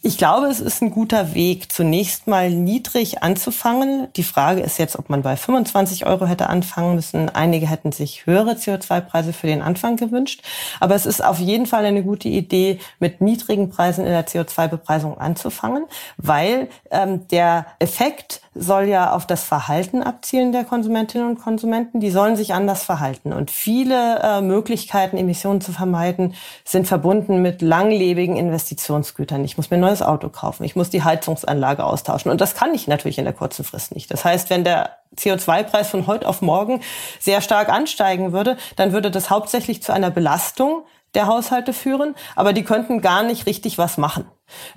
Ich 0.00 0.16
glaube, 0.16 0.46
es 0.46 0.60
ist 0.60 0.80
ein 0.80 0.92
guter 0.92 1.34
Weg, 1.34 1.72
zunächst 1.72 2.28
mal 2.28 2.50
niedrig 2.50 3.24
anzufangen. 3.24 4.06
Die 4.14 4.22
Frage 4.22 4.60
ist 4.60 4.78
jetzt, 4.78 4.96
ob 4.96 5.10
man 5.10 5.22
bei 5.22 5.36
25 5.36 6.06
Euro 6.06 6.26
hätte 6.26 6.48
anfangen 6.48 6.94
müssen. 6.94 7.28
Einige 7.28 7.68
hätten 7.68 7.90
sich 7.90 8.24
höhere 8.24 8.52
CO2-Preise 8.52 9.32
für 9.32 9.48
den 9.48 9.60
Anfang 9.60 9.96
gewünscht. 9.96 10.42
Aber 10.78 10.94
es 10.94 11.04
ist 11.04 11.22
auf 11.22 11.40
jeden 11.40 11.66
Fall 11.66 11.84
eine 11.84 12.04
gute 12.04 12.28
Idee, 12.28 12.78
mit 13.00 13.20
niedrigen 13.20 13.70
Preisen 13.70 14.06
in 14.06 14.12
der 14.12 14.24
CO2-Bepreisung 14.24 15.18
anzufangen, 15.18 15.84
weil 16.16 16.68
ähm, 16.92 17.26
der 17.28 17.66
Effekt 17.80 18.40
soll 18.58 18.84
ja 18.84 19.12
auf 19.12 19.26
das 19.26 19.44
Verhalten 19.44 20.02
abzielen 20.02 20.52
der 20.52 20.64
Konsumentinnen 20.64 21.28
und 21.28 21.40
Konsumenten. 21.40 22.00
Die 22.00 22.10
sollen 22.10 22.36
sich 22.36 22.52
anders 22.52 22.82
verhalten. 22.82 23.32
Und 23.32 23.50
viele 23.50 24.18
äh, 24.20 24.40
Möglichkeiten, 24.40 25.16
Emissionen 25.16 25.60
zu 25.60 25.72
vermeiden, 25.72 26.34
sind 26.64 26.86
verbunden 26.86 27.40
mit 27.40 27.62
langlebigen 27.62 28.36
Investitionsgütern. 28.36 29.44
Ich 29.44 29.56
muss 29.56 29.70
mir 29.70 29.76
ein 29.76 29.80
neues 29.80 30.02
Auto 30.02 30.28
kaufen. 30.28 30.64
Ich 30.64 30.76
muss 30.76 30.90
die 30.90 31.02
Heizungsanlage 31.02 31.84
austauschen. 31.84 32.30
Und 32.30 32.40
das 32.40 32.54
kann 32.54 32.74
ich 32.74 32.88
natürlich 32.88 33.18
in 33.18 33.24
der 33.24 33.34
kurzen 33.34 33.64
Frist 33.64 33.94
nicht. 33.94 34.10
Das 34.12 34.24
heißt, 34.24 34.50
wenn 34.50 34.64
der 34.64 34.90
CO2-Preis 35.16 35.88
von 35.88 36.06
heute 36.06 36.28
auf 36.28 36.42
morgen 36.42 36.80
sehr 37.18 37.40
stark 37.40 37.68
ansteigen 37.68 38.32
würde, 38.32 38.56
dann 38.76 38.92
würde 38.92 39.10
das 39.10 39.30
hauptsächlich 39.30 39.82
zu 39.82 39.92
einer 39.92 40.10
Belastung 40.10 40.82
der 41.18 41.26
Haushalte 41.26 41.74
führen, 41.74 42.14
aber 42.34 42.54
die 42.54 42.64
könnten 42.64 43.02
gar 43.02 43.22
nicht 43.22 43.44
richtig 43.46 43.76
was 43.76 43.98
machen. 43.98 44.24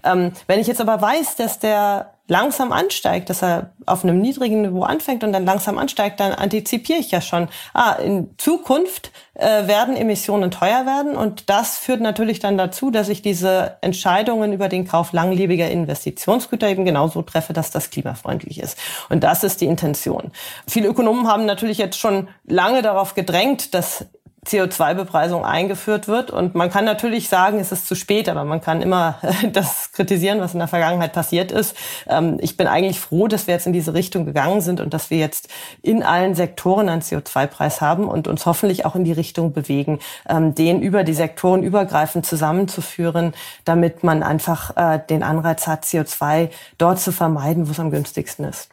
Ähm, 0.04 0.34
wenn 0.48 0.60
ich 0.60 0.68
jetzt 0.68 0.82
aber 0.82 1.02
weiß, 1.02 1.38
dass 1.38 1.60
der 1.60 2.14
langsam 2.28 2.72
ansteigt, 2.72 3.30
dass 3.30 3.44
er 3.44 3.74
auf 3.86 4.04
einem 4.04 4.20
niedrigen 4.20 4.62
Niveau 4.62 4.84
anfängt 4.84 5.24
und 5.24 5.34
dann 5.34 5.46
langsam 5.46 5.78
ansteigt, 5.78 6.20
dann 6.20 6.32
antizipiere 6.32 7.00
ich 7.00 7.12
ja 7.12 7.20
schon, 7.20 7.50
ah, 7.74 7.92
in 7.94 8.34
Zukunft 8.38 9.12
äh, 9.34 9.68
werden 9.68 9.98
Emissionen 9.98 10.50
teuer 10.50 10.86
werden 10.86 11.18
und 11.18 11.50
das 11.50 11.78
führt 11.78 12.00
natürlich 12.00 12.40
dann 12.40 12.58
dazu, 12.58 12.90
dass 12.90 13.10
ich 13.10 13.22
diese 13.22 13.78
Entscheidungen 13.82 14.54
über 14.54 14.70
den 14.70 14.88
Kauf 14.88 15.12
langlebiger 15.12 15.70
Investitionsgüter 15.70 16.70
eben 16.70 16.86
genauso 16.86 17.22
treffe, 17.22 17.52
dass 17.52 17.70
das 17.70 17.90
klimafreundlich 17.90 18.62
ist. 18.62 18.78
Und 19.10 19.24
das 19.26 19.44
ist 19.44 19.60
die 19.60 19.66
Intention. 19.66 20.32
Viele 20.68 20.88
Ökonomen 20.88 21.28
haben 21.28 21.46
natürlich 21.46 21.80
jetzt 21.80 22.00
schon 22.00 22.30
lange 22.46 22.82
darauf 22.82 23.14
gedrängt, 23.14 23.74
dass 23.74 24.06
CO2-Bepreisung 24.48 25.46
eingeführt 25.46 26.08
wird. 26.08 26.32
Und 26.32 26.56
man 26.56 26.72
kann 26.72 26.84
natürlich 26.84 27.30
sagen, 27.30 27.60
es 27.60 27.72
ist 27.72 27.88
zu 27.88 27.94
spät, 27.94 28.28
aber 28.28 28.44
man 28.44 28.60
kann 28.60 28.82
immer 28.82 29.20
das 29.52 29.92
kritisieren, 29.92 30.40
was 30.40 30.54
in 30.54 30.60
der 30.60 30.68
Vergangenheit 30.68 31.14
passiert 31.14 31.52
ist. 31.52 31.76
Ähm, 32.08 32.38
ich 32.42 32.58
bin 32.58 32.68
eigentlich 32.68 33.00
froh, 33.00 33.28
dass 33.28 33.46
wir 33.46 33.54
jetzt 33.54 33.68
in 33.68 33.74
diese 33.74 33.94
Richtung 33.94 34.26
gegangen 34.26 34.62
sind 34.62 34.82
und 34.82 34.94
dass 34.94 35.12
wir 35.12 35.20
jetzt 35.20 35.48
in 35.84 36.02
allen 36.02 36.34
Sektoren 36.34 36.90
einen 36.90 37.02
CO2-Preis 37.02 37.82
haben 37.82 38.08
und 38.08 38.28
uns 38.28 38.46
hoffentlich 38.48 38.86
auch 38.86 38.96
in 38.96 39.04
die 39.04 39.12
Richtung 39.12 39.54
bewegen, 39.54 40.00
ähm, 40.28 40.56
den 40.56 40.82
über 40.82 41.04
die 41.04 41.14
Sektoren 41.14 41.62
übergreifend 41.62 42.26
zusammenzuführen, 42.26 43.34
damit 43.64 44.04
man 44.04 44.24
einfach 44.24 44.76
äh, 44.76 45.00
den 45.08 45.22
Anreiz 45.22 45.68
hat, 45.68 45.86
CO2 45.86 46.50
dort 46.80 47.00
zu 47.00 47.12
vermeiden, 47.12 47.68
wo 47.68 47.72
es 47.72 47.80
am 47.80 47.92
günstigsten 47.92 48.46
ist. 48.46 48.70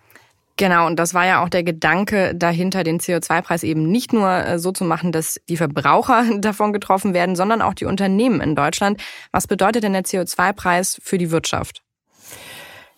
Genau, 0.59 0.89
und 0.89 0.99
das 0.99 1.15
war 1.15 1.25
ja 1.25 1.43
auch 1.43 1.49
der 1.49 1.63
Gedanke 1.63 2.35
dahinter, 2.35 2.83
den 2.83 2.99
CO2-Preis 2.99 3.63
eben 3.63 3.91
nicht 3.91 4.13
nur 4.13 4.29
äh, 4.29 4.59
so 4.59 4.73
zu 4.73 4.85
machen, 4.85 5.13
dass 5.13 5.41
die 5.49 5.57
Verbraucher 5.57 6.25
davon 6.39 6.73
getroffen 6.73 7.15
werden, 7.15 7.37
sondern 7.37 7.63
auch 7.63 7.75
die 7.75 7.85
Unternehmen 7.85 8.41
in 8.41 8.57
Deutschland. 8.57 9.01
Was 9.31 9.47
bedeutet 9.47 9.85
denn 9.85 9.93
der 9.93 10.03
CO2-Preis 10.03 11.01
für 11.03 11.17
die 11.17 11.31
Wirtschaft? 11.31 11.83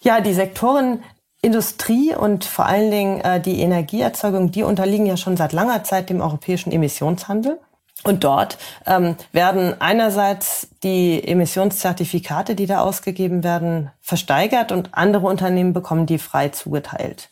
Ja, 0.00 0.22
die 0.22 0.32
Sektoren 0.32 1.02
Industrie 1.42 2.14
und 2.14 2.46
vor 2.46 2.64
allen 2.64 2.90
Dingen 2.90 3.20
äh, 3.20 3.40
die 3.40 3.60
Energieerzeugung, 3.60 4.50
die 4.50 4.62
unterliegen 4.62 5.04
ja 5.04 5.18
schon 5.18 5.36
seit 5.36 5.52
langer 5.52 5.84
Zeit 5.84 6.08
dem 6.08 6.22
europäischen 6.22 6.72
Emissionshandel. 6.72 7.58
Und 8.02 8.24
dort 8.24 8.56
ähm, 8.86 9.16
werden 9.32 9.78
einerseits 9.80 10.68
die 10.82 11.22
Emissionszertifikate, 11.26 12.54
die 12.54 12.66
da 12.66 12.80
ausgegeben 12.80 13.44
werden, 13.44 13.90
versteigert 14.00 14.72
und 14.72 14.94
andere 14.94 15.26
Unternehmen 15.26 15.74
bekommen 15.74 16.06
die 16.06 16.18
frei 16.18 16.48
zugeteilt. 16.48 17.28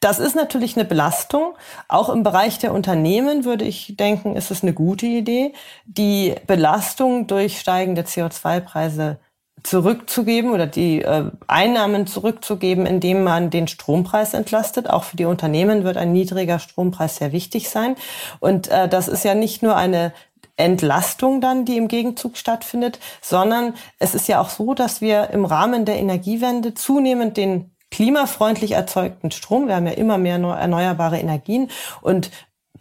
Das 0.00 0.18
ist 0.18 0.34
natürlich 0.34 0.76
eine 0.76 0.84
Belastung. 0.84 1.54
Auch 1.86 2.08
im 2.08 2.24
Bereich 2.24 2.58
der 2.58 2.74
Unternehmen 2.74 3.44
würde 3.44 3.64
ich 3.64 3.94
denken, 3.96 4.34
ist 4.34 4.50
es 4.50 4.62
eine 4.62 4.72
gute 4.72 5.06
Idee, 5.06 5.52
die 5.86 6.34
Belastung 6.46 7.28
durch 7.28 7.60
steigende 7.60 8.02
CO2-Preise 8.02 9.20
zurückzugeben 9.62 10.50
oder 10.50 10.66
die 10.66 11.02
äh, 11.02 11.30
Einnahmen 11.46 12.06
zurückzugeben, 12.06 12.86
indem 12.86 13.22
man 13.24 13.50
den 13.50 13.68
Strompreis 13.68 14.34
entlastet. 14.34 14.88
Auch 14.90 15.04
für 15.04 15.16
die 15.16 15.24
Unternehmen 15.24 15.84
wird 15.84 15.96
ein 15.96 16.12
niedriger 16.12 16.58
Strompreis 16.58 17.16
sehr 17.16 17.32
wichtig 17.32 17.68
sein. 17.68 17.96
Und 18.40 18.68
äh, 18.68 18.88
das 18.88 19.08
ist 19.08 19.24
ja 19.24 19.34
nicht 19.34 19.62
nur 19.62 19.76
eine 19.76 20.12
Entlastung 20.56 21.40
dann, 21.40 21.64
die 21.64 21.76
im 21.76 21.88
Gegenzug 21.88 22.36
stattfindet, 22.36 22.98
sondern 23.20 23.74
es 23.98 24.14
ist 24.14 24.28
ja 24.28 24.40
auch 24.40 24.50
so, 24.50 24.74
dass 24.74 25.00
wir 25.00 25.30
im 25.30 25.44
Rahmen 25.44 25.84
der 25.84 25.98
Energiewende 25.98 26.74
zunehmend 26.74 27.36
den 27.36 27.70
klimafreundlich 27.90 28.72
erzeugten 28.72 29.30
Strom, 29.30 29.68
wir 29.68 29.76
haben 29.76 29.86
ja 29.86 29.92
immer 29.92 30.18
mehr 30.18 30.36
erneuerbare 30.36 31.18
Energien 31.18 31.70
und 32.00 32.30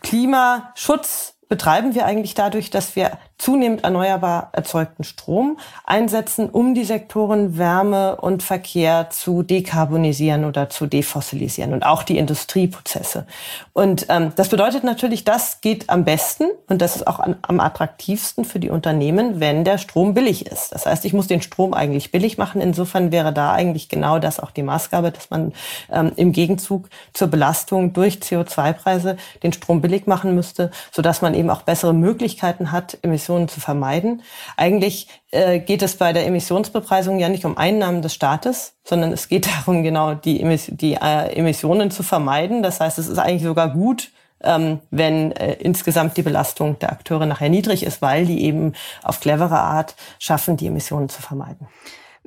Klimaschutz 0.01 1.35
betreiben 1.49 1.95
wir 1.95 2.05
eigentlich 2.05 2.33
dadurch, 2.33 2.69
dass 2.69 2.95
wir 2.95 3.17
zunehmend 3.41 3.83
erneuerbar 3.83 4.49
erzeugten 4.51 5.03
Strom 5.03 5.57
einsetzen, 5.83 6.47
um 6.47 6.75
die 6.75 6.83
Sektoren 6.83 7.57
Wärme 7.57 8.17
und 8.17 8.43
Verkehr 8.43 9.09
zu 9.09 9.41
dekarbonisieren 9.41 10.45
oder 10.45 10.69
zu 10.69 10.85
defossilisieren 10.85 11.73
und 11.73 11.83
auch 11.83 12.03
die 12.03 12.19
Industrieprozesse. 12.19 13.25
Und 13.73 14.05
ähm, 14.09 14.31
das 14.35 14.49
bedeutet 14.49 14.83
natürlich, 14.83 15.23
das 15.23 15.59
geht 15.61 15.89
am 15.89 16.05
besten 16.05 16.43
und 16.67 16.83
das 16.83 16.95
ist 16.95 17.07
auch 17.07 17.19
an, 17.19 17.35
am 17.41 17.59
attraktivsten 17.59 18.45
für 18.45 18.59
die 18.59 18.69
Unternehmen, 18.69 19.39
wenn 19.39 19.63
der 19.63 19.79
Strom 19.79 20.13
billig 20.13 20.45
ist. 20.45 20.71
Das 20.71 20.85
heißt, 20.85 21.03
ich 21.05 21.13
muss 21.13 21.25
den 21.25 21.41
Strom 21.41 21.73
eigentlich 21.73 22.11
billig 22.11 22.37
machen. 22.37 22.61
Insofern 22.61 23.11
wäre 23.11 23.33
da 23.33 23.53
eigentlich 23.53 23.89
genau 23.89 24.19
das 24.19 24.39
auch 24.39 24.51
die 24.51 24.63
Maßgabe, 24.63 25.09
dass 25.09 25.31
man 25.31 25.53
ähm, 25.91 26.11
im 26.15 26.31
Gegenzug 26.31 26.89
zur 27.11 27.27
Belastung 27.27 27.93
durch 27.93 28.17
CO2-Preise 28.17 29.17
den 29.41 29.51
Strom 29.51 29.81
billig 29.81 30.05
machen 30.05 30.35
müsste, 30.35 30.69
sodass 30.91 31.23
man 31.23 31.33
eben 31.33 31.49
auch 31.49 31.63
bessere 31.63 31.95
Möglichkeiten 31.95 32.71
hat, 32.71 32.99
Emissionen 33.01 33.30
Emissionen 33.31 33.47
zu 33.47 33.59
vermeiden. 33.59 34.21
Eigentlich 34.57 35.07
äh, 35.31 35.59
geht 35.59 35.81
es 35.81 35.95
bei 35.95 36.11
der 36.13 36.25
Emissionsbepreisung 36.25 37.19
ja 37.19 37.29
nicht 37.29 37.45
um 37.45 37.57
Einnahmen 37.57 38.01
des 38.01 38.13
Staates, 38.13 38.73
sondern 38.83 39.11
es 39.13 39.29
geht 39.29 39.47
darum, 39.65 39.83
genau 39.83 40.13
die, 40.13 40.41
Emis 40.41 40.67
die 40.69 40.95
äh, 40.95 41.33
Emissionen 41.33 41.91
zu 41.91 42.03
vermeiden. 42.03 42.61
Das 42.61 42.79
heißt, 42.79 42.99
es 42.99 43.07
ist 43.07 43.17
eigentlich 43.17 43.43
sogar 43.43 43.69
gut, 43.69 44.11
ähm, 44.43 44.79
wenn 44.89 45.31
äh, 45.33 45.53
insgesamt 45.53 46.17
die 46.17 46.23
Belastung 46.23 46.77
der 46.79 46.91
Akteure 46.91 47.25
nachher 47.25 47.49
niedrig 47.49 47.83
ist, 47.83 48.01
weil 48.01 48.25
die 48.25 48.43
eben 48.43 48.73
auf 49.03 49.19
clevere 49.19 49.59
Art 49.59 49.95
schaffen, 50.19 50.57
die 50.57 50.67
Emissionen 50.67 51.09
zu 51.09 51.21
vermeiden. 51.21 51.67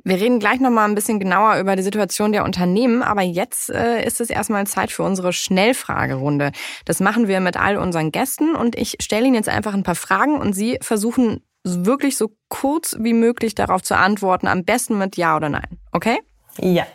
Wir 0.07 0.17
reden 0.17 0.39
gleich 0.39 0.59
noch 0.59 0.69
mal 0.69 0.85
ein 0.85 0.93
bisschen 0.93 1.19
genauer 1.19 1.57
über 1.57 1.75
die 1.75 1.81
Situation 1.81 2.31
der 2.31 2.43
Unternehmen, 2.43 3.01
aber 3.01 3.23
jetzt 3.23 3.71
äh, 3.71 4.05
ist 4.05 4.21
es 4.21 4.29
erstmal 4.29 4.67
Zeit 4.67 4.91
für 4.91 5.01
unsere 5.01 5.33
Schnellfragerunde. 5.33 6.51
Das 6.85 6.99
machen 6.99 7.27
wir 7.27 7.39
mit 7.39 7.57
all 7.57 7.77
unseren 7.77 8.11
Gästen 8.11 8.55
und 8.55 8.77
ich 8.77 8.97
stelle 9.01 9.25
Ihnen 9.25 9.33
jetzt 9.33 9.49
einfach 9.49 9.73
ein 9.73 9.81
paar 9.81 9.95
Fragen 9.95 10.39
und 10.39 10.53
Sie 10.53 10.77
versuchen 10.79 11.41
wirklich 11.63 12.17
so 12.17 12.29
kurz 12.49 12.95
wie 12.99 13.13
möglich 13.13 13.55
darauf 13.55 13.81
zu 13.81 13.97
antworten, 13.97 14.45
am 14.45 14.63
besten 14.63 14.99
mit 14.99 15.17
Ja 15.17 15.35
oder 15.35 15.49
Nein. 15.49 15.79
Okay? 15.91 16.19
Ja. 16.59 16.85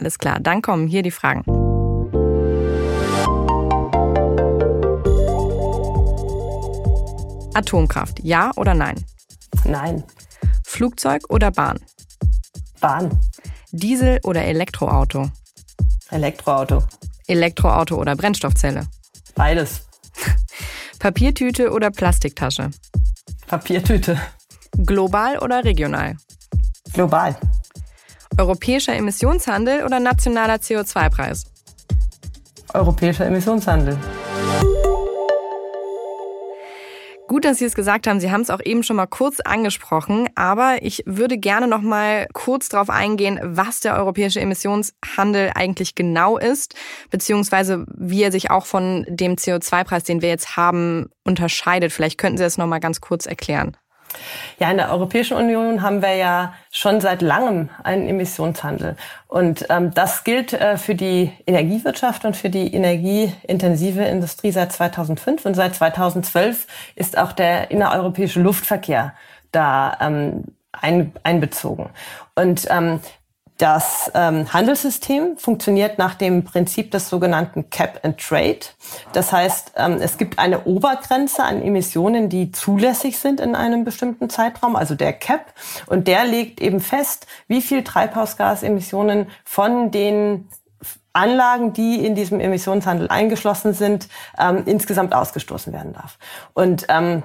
Alles 0.00 0.18
klar, 0.18 0.40
dann 0.40 0.62
kommen 0.62 0.88
hier 0.88 1.02
die 1.02 1.10
Fragen. 1.10 1.44
Atomkraft, 7.52 8.20
ja 8.22 8.50
oder 8.56 8.72
nein? 8.72 9.04
Nein. 9.64 10.04
Flugzeug 10.64 11.22
oder 11.28 11.50
Bahn? 11.50 11.78
Bahn. 12.80 13.18
Diesel 13.72 14.20
oder 14.22 14.44
Elektroauto? 14.44 15.30
Elektroauto. 16.10 16.82
Elektroauto 17.26 17.96
oder 17.96 18.16
Brennstoffzelle? 18.16 18.86
Beides. 19.34 19.82
Papiertüte 20.98 21.72
oder 21.72 21.90
Plastiktasche? 21.90 22.70
Papiertüte. 23.46 24.20
Global 24.78 25.38
oder 25.38 25.64
regional? 25.64 26.16
Global. 26.92 27.36
Europäischer 28.38 28.94
Emissionshandel 28.94 29.84
oder 29.84 30.00
nationaler 30.00 30.56
CO2-Preis? 30.56 31.44
Europäischer 32.74 33.26
Emissionshandel. 33.26 33.96
Gut, 37.28 37.44
dass 37.44 37.58
Sie 37.58 37.64
es 37.64 37.74
gesagt 37.74 38.06
haben. 38.06 38.20
Sie 38.20 38.30
haben 38.30 38.42
es 38.42 38.50
auch 38.50 38.60
eben 38.64 38.84
schon 38.84 38.96
mal 38.96 39.06
kurz 39.06 39.40
angesprochen, 39.40 40.28
aber 40.36 40.82
ich 40.82 41.02
würde 41.06 41.38
gerne 41.38 41.66
noch 41.66 41.82
mal 41.82 42.28
kurz 42.32 42.68
darauf 42.68 42.88
eingehen, 42.88 43.40
was 43.42 43.80
der 43.80 43.96
europäische 43.96 44.40
Emissionshandel 44.40 45.50
eigentlich 45.54 45.96
genau 45.96 46.38
ist, 46.38 46.76
beziehungsweise 47.10 47.84
wie 47.96 48.22
er 48.22 48.30
sich 48.30 48.52
auch 48.52 48.64
von 48.64 49.04
dem 49.08 49.34
CO2-Preis, 49.34 50.04
den 50.04 50.22
wir 50.22 50.28
jetzt 50.28 50.56
haben, 50.56 51.08
unterscheidet. 51.24 51.92
Vielleicht 51.92 52.16
könnten 52.16 52.38
Sie 52.38 52.44
das 52.44 52.58
noch 52.58 52.68
mal 52.68 52.78
ganz 52.78 53.00
kurz 53.00 53.26
erklären. 53.26 53.76
Ja, 54.58 54.70
in 54.70 54.76
der 54.76 54.90
Europäischen 54.90 55.36
Union 55.36 55.82
haben 55.82 56.02
wir 56.02 56.14
ja 56.14 56.54
schon 56.70 57.00
seit 57.00 57.22
langem 57.22 57.68
einen 57.82 58.08
Emissionshandel. 58.08 58.96
Und 59.28 59.66
ähm, 59.70 59.92
das 59.94 60.24
gilt 60.24 60.52
äh, 60.52 60.76
für 60.76 60.94
die 60.94 61.32
Energiewirtschaft 61.46 62.24
und 62.24 62.36
für 62.36 62.50
die 62.50 62.74
energieintensive 62.74 64.02
Industrie 64.02 64.52
seit 64.52 64.72
2005. 64.72 65.44
Und 65.44 65.54
seit 65.54 65.74
2012 65.74 66.66
ist 66.94 67.18
auch 67.18 67.32
der 67.32 67.70
innereuropäische 67.70 68.40
Luftverkehr 68.40 69.14
da 69.52 69.96
ähm, 70.00 70.44
ein, 70.72 71.12
einbezogen. 71.22 71.90
Und 72.34 72.66
ähm, 72.70 73.00
das 73.58 74.10
ähm, 74.14 74.52
Handelssystem 74.52 75.38
funktioniert 75.38 75.98
nach 75.98 76.14
dem 76.14 76.44
Prinzip 76.44 76.90
des 76.90 77.08
sogenannten 77.08 77.70
Cap 77.70 78.00
and 78.02 78.18
Trade. 78.18 78.60
Das 79.12 79.32
heißt, 79.32 79.72
ähm, 79.76 79.98
es 80.00 80.18
gibt 80.18 80.38
eine 80.38 80.64
Obergrenze 80.64 81.42
an 81.42 81.62
Emissionen, 81.62 82.28
die 82.28 82.52
zulässig 82.52 83.18
sind 83.18 83.40
in 83.40 83.54
einem 83.54 83.84
bestimmten 83.84 84.28
Zeitraum, 84.28 84.76
also 84.76 84.94
der 84.94 85.14
Cap. 85.14 85.54
Und 85.86 86.06
der 86.06 86.26
legt 86.26 86.60
eben 86.60 86.80
fest, 86.80 87.26
wie 87.48 87.62
viel 87.62 87.82
Treibhausgasemissionen 87.82 89.28
von 89.44 89.90
den 89.90 90.48
Anlagen, 91.14 91.72
die 91.72 92.04
in 92.04 92.14
diesem 92.14 92.40
Emissionshandel 92.40 93.08
eingeschlossen 93.08 93.72
sind, 93.72 94.08
ähm, 94.38 94.64
insgesamt 94.66 95.14
ausgestoßen 95.14 95.72
werden 95.72 95.94
darf. 95.94 96.18
Und 96.52 96.86
ähm, 96.90 97.22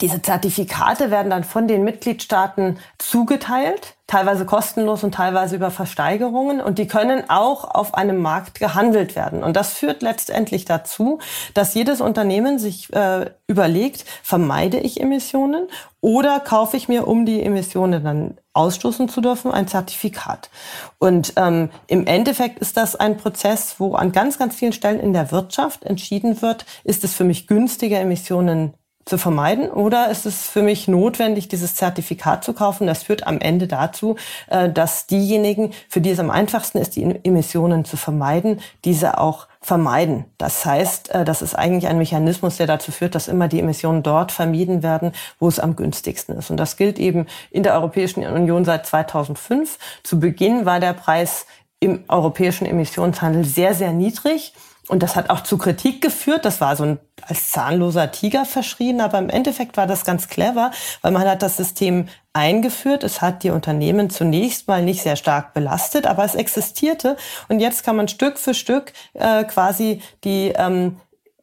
diese 0.00 0.20
Zertifikate 0.22 1.10
werden 1.10 1.30
dann 1.30 1.44
von 1.44 1.68
den 1.68 1.84
Mitgliedstaaten 1.84 2.78
zugeteilt, 2.98 3.94
teilweise 4.06 4.44
kostenlos 4.44 5.04
und 5.04 5.14
teilweise 5.14 5.56
über 5.56 5.70
Versteigerungen. 5.70 6.60
Und 6.60 6.78
die 6.78 6.86
können 6.86 7.24
auch 7.28 7.64
auf 7.64 7.94
einem 7.94 8.18
Markt 8.18 8.58
gehandelt 8.58 9.14
werden. 9.14 9.42
Und 9.44 9.56
das 9.56 9.72
führt 9.72 10.02
letztendlich 10.02 10.64
dazu, 10.64 11.20
dass 11.54 11.74
jedes 11.74 12.00
Unternehmen 12.00 12.58
sich 12.58 12.92
äh, 12.92 13.30
überlegt, 13.46 14.04
vermeide 14.22 14.78
ich 14.78 15.00
Emissionen 15.00 15.68
oder 16.00 16.40
kaufe 16.40 16.76
ich 16.76 16.88
mir, 16.88 17.06
um 17.06 17.24
die 17.24 17.42
Emissionen 17.42 18.04
dann 18.04 18.38
ausstoßen 18.52 19.08
zu 19.08 19.20
dürfen, 19.20 19.52
ein 19.52 19.68
Zertifikat. 19.68 20.50
Und 20.98 21.32
ähm, 21.36 21.70
im 21.86 22.06
Endeffekt 22.06 22.58
ist 22.58 22.76
das 22.76 22.94
ein 22.96 23.16
Prozess, 23.16 23.76
wo 23.78 23.94
an 23.94 24.12
ganz, 24.12 24.38
ganz 24.38 24.54
vielen 24.54 24.72
Stellen 24.72 25.00
in 25.00 25.12
der 25.12 25.30
Wirtschaft 25.30 25.84
entschieden 25.84 26.42
wird, 26.42 26.66
ist 26.84 27.04
es 27.04 27.14
für 27.14 27.24
mich 27.24 27.46
günstiger, 27.46 28.00
Emissionen 28.00 28.74
zu 29.04 29.18
vermeiden 29.18 29.70
oder 29.70 30.10
ist 30.10 30.26
es 30.26 30.48
für 30.48 30.62
mich 30.62 30.88
notwendig, 30.88 31.48
dieses 31.48 31.74
Zertifikat 31.74 32.44
zu 32.44 32.52
kaufen? 32.52 32.86
Das 32.86 33.02
führt 33.02 33.26
am 33.26 33.38
Ende 33.38 33.66
dazu, 33.66 34.16
äh, 34.48 34.70
dass 34.70 35.06
diejenigen, 35.06 35.72
für 35.88 36.00
die 36.00 36.10
es 36.10 36.18
am 36.18 36.30
einfachsten 36.30 36.78
ist, 36.78 36.96
die 36.96 37.20
Emissionen 37.22 37.84
zu 37.84 37.96
vermeiden, 37.96 38.60
diese 38.84 39.18
auch 39.18 39.46
vermeiden. 39.60 40.26
Das 40.38 40.64
heißt, 40.64 41.14
äh, 41.14 41.24
das 41.24 41.42
ist 41.42 41.54
eigentlich 41.54 41.86
ein 41.86 41.98
Mechanismus, 41.98 42.56
der 42.56 42.66
dazu 42.66 42.92
führt, 42.92 43.14
dass 43.14 43.28
immer 43.28 43.48
die 43.48 43.60
Emissionen 43.60 44.02
dort 44.02 44.32
vermieden 44.32 44.82
werden, 44.82 45.12
wo 45.38 45.48
es 45.48 45.58
am 45.58 45.76
günstigsten 45.76 46.36
ist. 46.36 46.50
Und 46.50 46.58
das 46.58 46.76
gilt 46.76 46.98
eben 46.98 47.26
in 47.50 47.62
der 47.62 47.74
Europäischen 47.74 48.24
Union 48.24 48.64
seit 48.64 48.86
2005. 48.86 49.78
Zu 50.02 50.20
Beginn 50.20 50.66
war 50.66 50.80
der 50.80 50.92
Preis 50.92 51.46
im 51.80 52.04
europäischen 52.08 52.66
Emissionshandel 52.66 53.44
sehr, 53.44 53.74
sehr 53.74 53.92
niedrig. 53.92 54.54
Und 54.88 55.02
das 55.02 55.16
hat 55.16 55.30
auch 55.30 55.42
zu 55.42 55.56
Kritik 55.56 56.02
geführt. 56.02 56.44
Das 56.44 56.60
war 56.60 56.76
so 56.76 56.84
ein 56.84 56.98
als 57.26 57.50
zahnloser 57.50 58.10
Tiger 58.10 58.44
verschrien, 58.44 59.00
aber 59.00 59.18
im 59.18 59.30
Endeffekt 59.30 59.78
war 59.78 59.86
das 59.86 60.04
ganz 60.04 60.28
clever, 60.28 60.72
weil 61.00 61.12
man 61.12 61.26
hat 61.26 61.42
das 61.42 61.56
System 61.56 62.08
eingeführt. 62.34 63.02
Es 63.02 63.22
hat 63.22 63.44
die 63.44 63.50
Unternehmen 63.50 64.10
zunächst 64.10 64.68
mal 64.68 64.82
nicht 64.82 65.02
sehr 65.02 65.16
stark 65.16 65.54
belastet, 65.54 66.06
aber 66.06 66.24
es 66.24 66.34
existierte. 66.34 67.16
Und 67.48 67.60
jetzt 67.60 67.82
kann 67.82 67.96
man 67.96 68.08
Stück 68.08 68.38
für 68.38 68.52
Stück 68.52 68.92
äh, 69.14 69.44
quasi 69.44 70.02
die 70.24 70.52
ähm, 70.54 70.96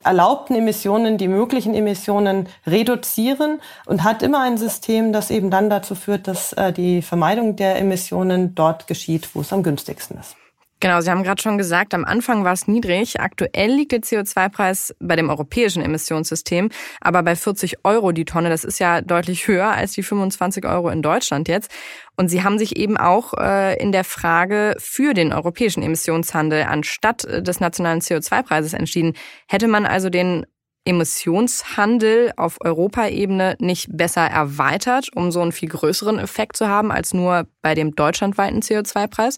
erlaubten 0.03 0.55
Emissionen, 0.55 1.17
die 1.17 1.27
möglichen 1.27 1.73
Emissionen 1.73 2.47
reduzieren 2.67 3.61
und 3.85 4.03
hat 4.03 4.23
immer 4.23 4.41
ein 4.41 4.57
System, 4.57 5.13
das 5.13 5.31
eben 5.31 5.49
dann 5.49 5.69
dazu 5.69 5.95
führt, 5.95 6.27
dass 6.27 6.53
äh, 6.53 6.73
die 6.73 7.01
Vermeidung 7.01 7.55
der 7.55 7.77
Emissionen 7.77 8.53
dort 8.55 8.87
geschieht, 8.87 9.33
wo 9.33 9.41
es 9.41 9.53
am 9.53 9.63
günstigsten 9.63 10.19
ist. 10.19 10.35
Genau, 10.81 10.99
Sie 10.99 11.11
haben 11.11 11.21
gerade 11.21 11.39
schon 11.39 11.59
gesagt, 11.59 11.93
am 11.93 12.05
Anfang 12.05 12.43
war 12.43 12.53
es 12.53 12.67
niedrig. 12.67 13.19
Aktuell 13.19 13.71
liegt 13.71 13.91
der 13.91 14.01
CO2-Preis 14.01 14.95
bei 14.99 15.15
dem 15.15 15.29
europäischen 15.29 15.83
Emissionssystem 15.83 16.69
aber 16.99 17.21
bei 17.21 17.35
40 17.35 17.85
Euro 17.85 18.11
die 18.11 18.25
Tonne. 18.25 18.49
Das 18.49 18.63
ist 18.63 18.79
ja 18.79 19.01
deutlich 19.01 19.47
höher 19.47 19.67
als 19.67 19.93
die 19.93 20.01
25 20.01 20.65
Euro 20.65 20.89
in 20.89 21.03
Deutschland 21.03 21.47
jetzt. 21.47 21.71
Und 22.17 22.29
Sie 22.29 22.43
haben 22.43 22.57
sich 22.57 22.77
eben 22.77 22.97
auch 22.97 23.33
äh, 23.35 23.79
in 23.79 23.91
der 23.91 24.03
Frage 24.03 24.75
für 24.79 25.13
den 25.13 25.33
europäischen 25.33 25.83
Emissionshandel 25.83 26.63
anstatt 26.63 27.23
des 27.23 27.59
nationalen 27.59 28.01
CO2-Preises 28.01 28.73
entschieden. 28.73 29.13
Hätte 29.47 29.67
man 29.67 29.85
also 29.85 30.09
den 30.09 30.47
Emissionshandel 30.83 32.31
auf 32.37 32.57
Europaebene 32.59 33.55
nicht 33.59 33.87
besser 33.91 34.25
erweitert, 34.25 35.09
um 35.15 35.31
so 35.31 35.41
einen 35.41 35.51
viel 35.51 35.69
größeren 35.69 36.17
Effekt 36.17 36.57
zu 36.57 36.67
haben 36.67 36.91
als 36.91 37.13
nur 37.13 37.45
bei 37.61 37.75
dem 37.75 37.95
deutschlandweiten 37.95 38.61
CO2-Preis? 38.61 39.37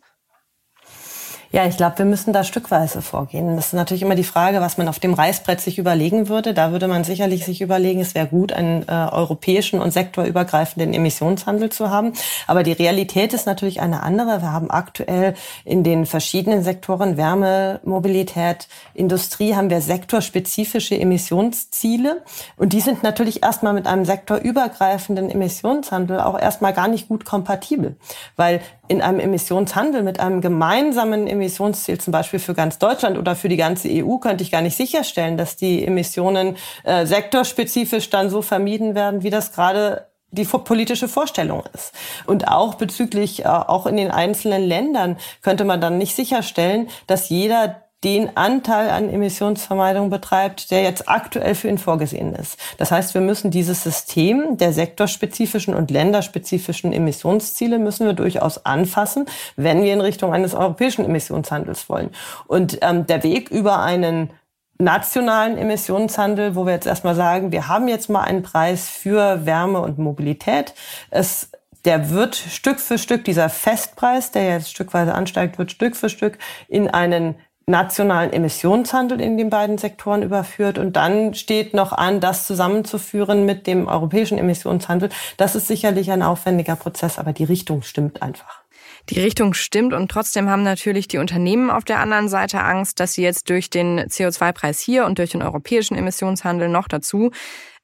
Ja, 1.55 1.67
ich 1.67 1.77
glaube, 1.77 1.99
wir 1.99 2.05
müssen 2.05 2.33
da 2.33 2.43
stückweise 2.43 3.03
vorgehen. 3.03 3.55
Das 3.55 3.67
ist 3.67 3.73
natürlich 3.73 4.01
immer 4.01 4.15
die 4.15 4.23
Frage, 4.23 4.59
was 4.59 4.79
man 4.79 4.87
auf 4.87 4.97
dem 4.97 5.13
Reißbrett 5.13 5.61
sich 5.61 5.77
überlegen 5.77 6.27
würde. 6.27 6.55
Da 6.55 6.71
würde 6.71 6.87
man 6.87 7.03
sicherlich 7.03 7.45
sich 7.45 7.61
überlegen, 7.61 7.99
es 8.01 8.15
wäre 8.15 8.25
gut, 8.25 8.51
einen 8.51 8.81
äh, 8.87 8.91
europäischen 8.91 9.79
und 9.79 9.91
sektorübergreifenden 9.91 10.95
Emissionshandel 10.95 11.69
zu 11.69 11.91
haben. 11.91 12.13
Aber 12.47 12.63
die 12.63 12.71
Realität 12.71 13.33
ist 13.33 13.45
natürlich 13.45 13.81
eine 13.81 14.01
andere. 14.01 14.41
Wir 14.41 14.51
haben 14.51 14.71
aktuell 14.71 15.35
in 15.63 15.83
den 15.83 16.07
verschiedenen 16.07 16.63
Sektoren 16.63 17.17
Wärme, 17.17 17.81
Mobilität, 17.83 18.67
Industrie 18.95 19.53
haben 19.53 19.69
wir 19.69 19.81
sektorspezifische 19.81 20.99
Emissionsziele. 20.99 22.23
Und 22.57 22.73
die 22.73 22.81
sind 22.81 23.03
natürlich 23.03 23.43
erstmal 23.43 23.73
mit 23.73 23.85
einem 23.85 24.05
sektorübergreifenden 24.05 25.29
Emissionshandel 25.29 26.19
auch 26.19 26.39
erstmal 26.39 26.73
gar 26.73 26.87
nicht 26.87 27.09
gut 27.09 27.25
kompatibel. 27.25 27.95
Weil 28.37 28.61
in 28.87 29.01
einem 29.01 29.19
Emissionshandel 29.19 30.03
mit 30.03 30.19
einem 30.19 30.41
gemeinsamen 30.41 31.27
Emissionsziel, 31.43 31.99
zum 31.99 32.11
Beispiel 32.11 32.39
für 32.39 32.53
ganz 32.53 32.79
Deutschland 32.79 33.17
oder 33.17 33.35
für 33.35 33.49
die 33.49 33.57
ganze 33.57 33.89
EU, 33.89 34.17
könnte 34.17 34.43
ich 34.43 34.51
gar 34.51 34.61
nicht 34.61 34.77
sicherstellen, 34.77 35.37
dass 35.37 35.57
die 35.57 35.85
Emissionen 35.85 36.55
äh, 36.83 37.05
sektorspezifisch 37.05 38.09
dann 38.09 38.29
so 38.29 38.41
vermieden 38.41 38.95
werden, 38.95 39.23
wie 39.23 39.29
das 39.29 39.51
gerade 39.51 40.07
die 40.31 40.45
politische 40.45 41.07
Vorstellung 41.07 41.63
ist. 41.73 41.93
Und 42.25 42.47
auch 42.47 42.75
bezüglich, 42.75 43.45
äh, 43.45 43.47
auch 43.47 43.85
in 43.85 43.97
den 43.97 44.09
einzelnen 44.09 44.63
Ländern 44.63 45.17
könnte 45.41 45.65
man 45.65 45.81
dann 45.81 45.97
nicht 45.97 46.15
sicherstellen, 46.15 46.89
dass 47.07 47.29
jeder 47.29 47.82
den 48.03 48.35
Anteil 48.35 48.89
an 48.89 49.09
Emissionsvermeidung 49.09 50.09
betreibt, 50.09 50.71
der 50.71 50.83
jetzt 50.83 51.07
aktuell 51.07 51.55
für 51.55 51.69
ihn 51.69 51.77
vorgesehen 51.77 52.33
ist. 52.35 52.59
Das 52.77 52.91
heißt, 52.91 53.13
wir 53.13 53.21
müssen 53.21 53.51
dieses 53.51 53.83
System 53.83 54.57
der 54.57 54.73
sektorspezifischen 54.73 55.73
und 55.73 55.91
länderspezifischen 55.91 56.91
Emissionsziele 56.91 57.79
müssen 57.79 58.05
wir 58.05 58.13
durchaus 58.13 58.65
anfassen, 58.65 59.25
wenn 59.55 59.83
wir 59.83 59.93
in 59.93 60.01
Richtung 60.01 60.33
eines 60.33 60.53
europäischen 60.53 61.05
Emissionshandels 61.05 61.89
wollen. 61.89 62.09
Und 62.47 62.79
ähm, 62.81 63.07
der 63.07 63.23
Weg 63.23 63.49
über 63.49 63.79
einen 63.79 64.31
nationalen 64.79 65.57
Emissionshandel, 65.57 66.55
wo 66.55 66.65
wir 66.65 66.73
jetzt 66.73 66.87
erstmal 66.87 67.15
sagen, 67.15 67.51
wir 67.51 67.67
haben 67.67 67.87
jetzt 67.87 68.09
mal 68.09 68.21
einen 68.21 68.43
Preis 68.43 68.89
für 68.89 69.45
Wärme 69.45 69.79
und 69.79 69.97
Mobilität. 69.97 70.73
Es 71.09 71.51
der 71.85 72.09
wird 72.09 72.35
Stück 72.35 72.79
für 72.79 72.97
Stück, 72.97 73.25
dieser 73.25 73.49
Festpreis, 73.49 74.31
der 74.31 74.47
jetzt 74.47 74.69
stückweise 74.69 75.13
ansteigt, 75.13 75.57
wird 75.57 75.71
Stück 75.71 75.97
für 75.97 76.09
Stück 76.09 76.37
in 76.69 76.87
einen 76.87 77.35
nationalen 77.65 78.33
Emissionshandel 78.33 79.21
in 79.21 79.37
den 79.37 79.49
beiden 79.49 79.77
Sektoren 79.77 80.23
überführt. 80.23 80.77
Und 80.77 80.95
dann 80.95 81.33
steht 81.33 81.73
noch 81.73 81.93
an, 81.93 82.19
das 82.19 82.45
zusammenzuführen 82.45 83.45
mit 83.45 83.67
dem 83.67 83.87
europäischen 83.87 84.37
Emissionshandel. 84.37 85.09
Das 85.37 85.55
ist 85.55 85.67
sicherlich 85.67 86.11
ein 86.11 86.23
aufwendiger 86.23 86.75
Prozess, 86.75 87.19
aber 87.19 87.33
die 87.33 87.45
Richtung 87.45 87.81
stimmt 87.81 88.21
einfach. 88.21 88.63
Die 89.09 89.19
Richtung 89.19 89.53
stimmt 89.53 89.93
und 89.93 90.09
trotzdem 90.09 90.49
haben 90.49 90.63
natürlich 90.63 91.09
die 91.09 91.17
Unternehmen 91.17 91.69
auf 91.69 91.83
der 91.83 91.99
anderen 91.99 92.29
Seite 92.29 92.61
Angst, 92.61 93.01
dass 93.01 93.13
sie 93.13 93.21
jetzt 93.21 93.49
durch 93.49 93.69
den 93.69 93.99
CO2-Preis 93.99 94.79
hier 94.79 95.05
und 95.05 95.19
durch 95.19 95.31
den 95.31 95.41
europäischen 95.41 95.97
Emissionshandel 95.97 96.69
noch 96.69 96.87
dazu 96.87 97.31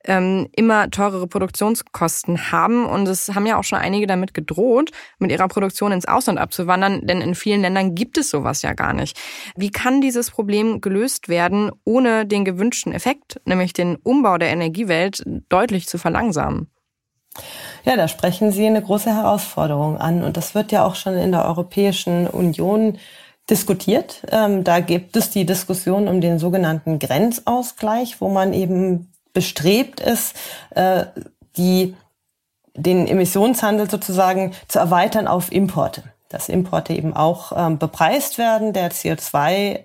ähm, 0.05 0.47
immer 0.55 0.89
teurere 0.89 1.27
Produktionskosten 1.27 2.51
haben. 2.51 2.85
Und 2.85 3.07
es 3.07 3.29
haben 3.29 3.45
ja 3.45 3.57
auch 3.57 3.63
schon 3.63 3.79
einige 3.79 4.07
damit 4.07 4.33
gedroht, 4.33 4.91
mit 5.17 5.31
ihrer 5.31 5.47
Produktion 5.47 5.91
ins 5.91 6.07
Ausland 6.07 6.39
abzuwandern, 6.39 7.05
denn 7.05 7.21
in 7.21 7.35
vielen 7.35 7.61
Ländern 7.61 7.95
gibt 7.95 8.17
es 8.17 8.29
sowas 8.29 8.61
ja 8.61 8.73
gar 8.73 8.93
nicht. 8.93 9.19
Wie 9.55 9.71
kann 9.71 10.01
dieses 10.01 10.31
Problem 10.31 10.81
gelöst 10.81 11.29
werden, 11.29 11.71
ohne 11.83 12.25
den 12.25 12.45
gewünschten 12.45 12.93
Effekt, 12.93 13.39
nämlich 13.45 13.73
den 13.73 13.95
Umbau 13.97 14.37
der 14.37 14.49
Energiewelt, 14.49 15.23
deutlich 15.49 15.87
zu 15.87 15.97
verlangsamen? 15.97 16.69
Ja, 17.85 17.95
da 17.95 18.07
sprechen 18.07 18.51
Sie 18.51 18.65
eine 18.65 18.81
große 18.81 19.13
Herausforderung 19.13 19.97
an. 19.97 20.23
Und 20.23 20.37
das 20.37 20.55
wird 20.55 20.71
ja 20.71 20.85
auch 20.85 20.95
schon 20.95 21.15
in 21.15 21.31
der 21.31 21.45
Europäischen 21.45 22.27
Union 22.27 22.97
diskutiert. 23.49 24.21
Ähm, 24.31 24.63
da 24.63 24.79
gibt 24.79 25.15
es 25.15 25.31
die 25.31 25.45
Diskussion 25.45 26.07
um 26.07 26.21
den 26.21 26.39
sogenannten 26.39 26.99
Grenzausgleich, 26.99 28.21
wo 28.21 28.29
man 28.29 28.53
eben 28.53 29.08
bestrebt 29.33 29.99
ist, 29.99 30.35
äh, 30.71 31.05
die, 31.57 31.95
den 32.73 33.07
Emissionshandel 33.07 33.89
sozusagen 33.89 34.53
zu 34.67 34.79
erweitern 34.79 35.27
auf 35.27 35.51
Importe. 35.51 36.03
Dass 36.29 36.49
Importe 36.49 36.93
eben 36.93 37.15
auch 37.15 37.51
ähm, 37.55 37.77
bepreist 37.79 38.37
werden, 38.37 38.73
der 38.73 38.91
CO2 38.91 39.83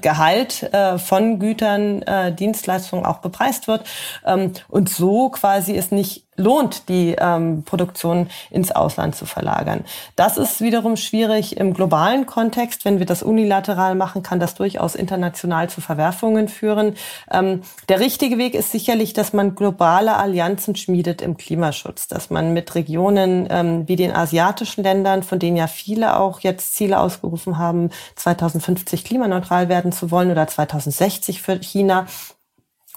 Gehalt 0.00 0.62
äh, 0.72 0.98
von 0.98 1.38
Gütern, 1.38 2.02
äh, 2.02 2.32
Dienstleistungen 2.32 3.04
auch 3.04 3.18
bepreist 3.18 3.68
wird 3.68 3.84
ähm, 4.24 4.52
und 4.68 4.88
so 4.88 5.30
quasi 5.30 5.76
es 5.76 5.90
nicht 5.90 6.24
lohnt, 6.36 6.88
die 6.88 7.14
ähm, 7.18 7.62
Produktion 7.64 8.28
ins 8.50 8.72
Ausland 8.72 9.14
zu 9.14 9.26
verlagern. 9.26 9.84
Das 10.16 10.38
ist 10.38 10.62
wiederum 10.62 10.96
schwierig 10.96 11.58
im 11.58 11.74
globalen 11.74 12.24
Kontext. 12.24 12.86
Wenn 12.86 12.98
wir 12.98 13.06
das 13.06 13.22
unilateral 13.22 13.94
machen, 13.94 14.22
kann 14.22 14.40
das 14.40 14.54
durchaus 14.54 14.94
international 14.94 15.68
zu 15.68 15.82
Verwerfungen 15.82 16.48
führen. 16.48 16.94
Ähm, 17.30 17.62
der 17.90 18.00
richtige 18.00 18.38
Weg 18.38 18.54
ist 18.54 18.72
sicherlich, 18.72 19.12
dass 19.12 19.34
man 19.34 19.54
globale 19.54 20.16
Allianzen 20.16 20.74
schmiedet 20.74 21.20
im 21.20 21.36
Klimaschutz, 21.36 22.08
dass 22.08 22.30
man 22.30 22.54
mit 22.54 22.74
Regionen 22.74 23.46
ähm, 23.50 23.86
wie 23.86 23.96
den 23.96 24.12
asiatischen 24.12 24.84
Ländern, 24.84 25.22
von 25.22 25.38
denen 25.38 25.58
ja 25.58 25.66
viele 25.66 26.16
auch 26.16 26.40
jetzt 26.40 26.74
Ziele 26.74 26.98
ausgerufen 26.98 27.58
haben, 27.58 27.90
2050 28.16 29.04
klimaneutral 29.04 29.68
werden 29.72 29.90
zu 29.90 30.10
wollen 30.10 30.30
oder 30.30 30.46
2060 30.46 31.42
für 31.42 31.58
China, 31.58 32.06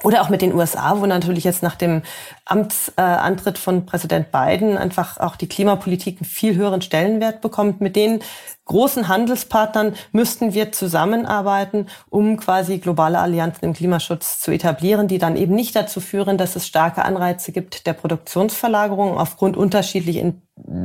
oder 0.04 0.22
auch 0.22 0.30
mit 0.30 0.42
den 0.42 0.54
USA, 0.54 1.00
wo 1.00 1.06
natürlich 1.06 1.46
jetzt 1.46 1.64
nach 1.64 1.76
dem 1.76 2.02
Amtsantritt 2.44 3.58
von 3.58 3.86
Präsident 3.86 4.30
Biden 4.30 4.78
einfach 4.78 5.20
auch 5.20 5.38
die 5.38 5.48
Klimapolitik 5.48 6.18
einen 6.20 6.30
viel 6.30 6.56
höheren 6.56 6.82
Stellenwert 6.82 7.40
bekommt. 7.40 7.80
Mit 7.80 7.96
den 7.96 8.20
großen 8.66 9.08
Handelspartnern 9.08 9.96
müssten 10.12 10.54
wir 10.54 10.74
zusammenarbeiten, 10.74 11.88
um 12.10 12.36
quasi 12.38 12.80
globale 12.80 13.20
Allianzen 13.20 13.64
im 13.64 13.74
Klimaschutz 13.74 14.42
zu 14.42 14.52
etablieren, 14.52 15.08
die 15.08 15.18
dann 15.18 15.38
eben 15.38 15.56
nicht 15.56 15.76
dazu 15.78 16.02
führen, 16.02 16.38
dass 16.38 16.58
es 16.58 16.68
starke 16.68 17.06
Anreize 17.06 17.54
gibt 17.54 17.88
der 17.88 17.94
Produktionsverlagerung 17.94 19.18
aufgrund 19.18 19.56
unterschiedlich 19.56 20.18
in, 20.18 20.42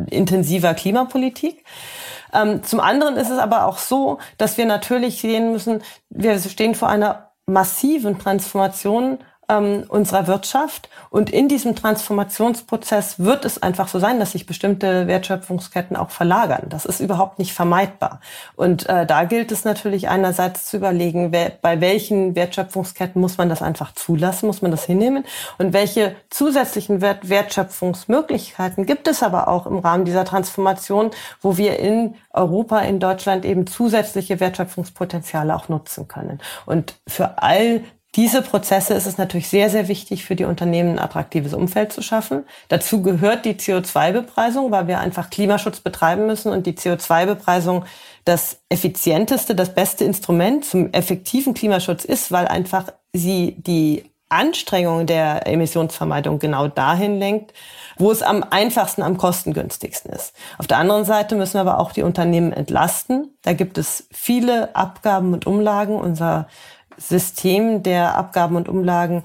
intensiver 0.08 0.72
Klimapolitik. 0.74 1.64
Ähm, 2.32 2.62
zum 2.62 2.80
anderen 2.80 3.16
ist 3.16 3.30
es 3.30 3.38
aber 3.38 3.66
auch 3.66 3.78
so, 3.78 4.18
dass 4.38 4.56
wir 4.58 4.66
natürlich 4.66 5.20
sehen 5.20 5.52
müssen, 5.52 5.82
wir 6.08 6.38
stehen 6.38 6.74
vor 6.74 6.88
einer 6.88 7.32
massiven 7.46 8.18
Transformationen 8.18 9.18
ähm, 9.50 9.84
unserer 9.88 10.26
Wirtschaft. 10.26 10.88
Und 11.10 11.30
in 11.30 11.48
diesem 11.48 11.74
Transformationsprozess 11.74 13.18
wird 13.18 13.44
es 13.44 13.62
einfach 13.62 13.88
so 13.88 13.98
sein, 13.98 14.20
dass 14.20 14.32
sich 14.32 14.46
bestimmte 14.46 15.08
Wertschöpfungsketten 15.08 15.96
auch 15.96 16.10
verlagern. 16.10 16.66
Das 16.68 16.84
ist 16.84 17.00
überhaupt 17.00 17.38
nicht 17.38 17.52
vermeidbar. 17.52 18.20
Und 18.54 18.88
äh, 18.88 19.06
da 19.06 19.24
gilt 19.24 19.50
es 19.50 19.64
natürlich 19.64 20.08
einerseits 20.08 20.66
zu 20.66 20.76
überlegen, 20.76 21.32
wer, 21.32 21.50
bei 21.50 21.80
welchen 21.80 22.36
Wertschöpfungsketten 22.36 23.20
muss 23.20 23.38
man 23.38 23.48
das 23.48 23.60
einfach 23.60 23.92
zulassen, 23.94 24.46
muss 24.46 24.62
man 24.62 24.70
das 24.70 24.84
hinnehmen 24.84 25.24
und 25.58 25.72
welche 25.72 26.14
zusätzlichen 26.30 27.00
Wert 27.00 27.28
Wertschöpfungsmöglichkeiten 27.28 28.86
gibt 28.86 29.08
es 29.08 29.22
aber 29.22 29.48
auch 29.48 29.66
im 29.66 29.78
Rahmen 29.78 30.04
dieser 30.04 30.24
Transformation, 30.24 31.10
wo 31.40 31.56
wir 31.56 31.78
in 31.78 32.14
Europa, 32.32 32.80
in 32.80 33.00
Deutschland 33.00 33.44
eben 33.44 33.66
zusätzliche 33.66 34.38
Wertschöpfungspotenziale 34.38 35.54
auch 35.54 35.68
nutzen 35.68 36.06
können. 36.06 36.40
Und 36.66 36.94
für 37.06 37.42
all 37.42 37.82
diese 38.16 38.42
Prozesse 38.42 38.94
ist 38.94 39.06
es 39.06 39.18
natürlich 39.18 39.48
sehr, 39.48 39.70
sehr 39.70 39.86
wichtig 39.86 40.24
für 40.24 40.34
die 40.34 40.44
Unternehmen, 40.44 40.92
ein 40.92 40.98
attraktives 40.98 41.54
Umfeld 41.54 41.92
zu 41.92 42.02
schaffen. 42.02 42.44
Dazu 42.68 43.02
gehört 43.02 43.44
die 43.44 43.54
CO2-Bepreisung, 43.54 44.72
weil 44.72 44.88
wir 44.88 44.98
einfach 44.98 45.30
Klimaschutz 45.30 45.80
betreiben 45.80 46.26
müssen 46.26 46.50
und 46.50 46.66
die 46.66 46.72
CO2-Bepreisung 46.72 47.84
das 48.24 48.58
effizienteste, 48.68 49.54
das 49.54 49.74
beste 49.74 50.04
Instrument 50.04 50.64
zum 50.64 50.92
effektiven 50.92 51.54
Klimaschutz 51.54 52.04
ist, 52.04 52.32
weil 52.32 52.48
einfach 52.48 52.86
sie 53.12 53.54
die 53.58 54.10
Anstrengungen 54.28 55.06
der 55.06 55.46
Emissionsvermeidung 55.46 56.38
genau 56.38 56.68
dahin 56.68 57.18
lenkt, 57.18 57.52
wo 57.98 58.12
es 58.12 58.22
am 58.22 58.44
einfachsten, 58.48 59.02
am 59.02 59.16
kostengünstigsten 59.16 60.12
ist. 60.12 60.34
Auf 60.58 60.68
der 60.68 60.78
anderen 60.78 61.04
Seite 61.04 61.34
müssen 61.34 61.54
wir 61.54 61.62
aber 61.62 61.78
auch 61.80 61.92
die 61.92 62.02
Unternehmen 62.02 62.52
entlasten. 62.52 63.36
Da 63.42 63.52
gibt 63.52 63.76
es 63.76 64.06
viele 64.12 64.74
Abgaben 64.76 65.32
und 65.32 65.46
Umlagen. 65.46 65.96
Unser 65.96 66.46
System 67.00 67.82
der 67.82 68.16
Abgaben 68.16 68.56
und 68.56 68.68
Umlagen 68.68 69.24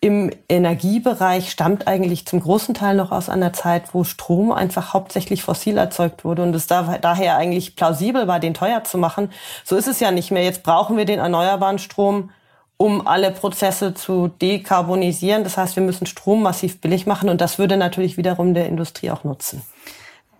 im 0.00 0.30
Energiebereich 0.50 1.50
stammt 1.50 1.88
eigentlich 1.88 2.26
zum 2.26 2.40
großen 2.40 2.74
Teil 2.74 2.94
noch 2.94 3.10
aus 3.10 3.30
einer 3.30 3.54
Zeit, 3.54 3.94
wo 3.94 4.04
Strom 4.04 4.52
einfach 4.52 4.92
hauptsächlich 4.92 5.42
fossil 5.42 5.78
erzeugt 5.78 6.26
wurde 6.26 6.42
und 6.42 6.54
es 6.54 6.66
daher 6.66 7.36
eigentlich 7.36 7.74
plausibel 7.74 8.26
war, 8.26 8.38
den 8.38 8.52
teuer 8.52 8.84
zu 8.84 8.98
machen. 8.98 9.32
So 9.64 9.76
ist 9.76 9.88
es 9.88 10.00
ja 10.00 10.10
nicht 10.10 10.30
mehr. 10.30 10.44
Jetzt 10.44 10.62
brauchen 10.62 10.98
wir 10.98 11.06
den 11.06 11.20
erneuerbaren 11.20 11.78
Strom, 11.78 12.30
um 12.76 13.06
alle 13.06 13.30
Prozesse 13.30 13.94
zu 13.94 14.28
dekarbonisieren. 14.28 15.42
Das 15.42 15.56
heißt, 15.56 15.74
wir 15.76 15.82
müssen 15.82 16.06
Strom 16.06 16.42
massiv 16.42 16.82
billig 16.82 17.06
machen 17.06 17.30
und 17.30 17.40
das 17.40 17.58
würde 17.58 17.78
natürlich 17.78 18.18
wiederum 18.18 18.52
der 18.52 18.66
Industrie 18.66 19.10
auch 19.10 19.24
nutzen. 19.24 19.62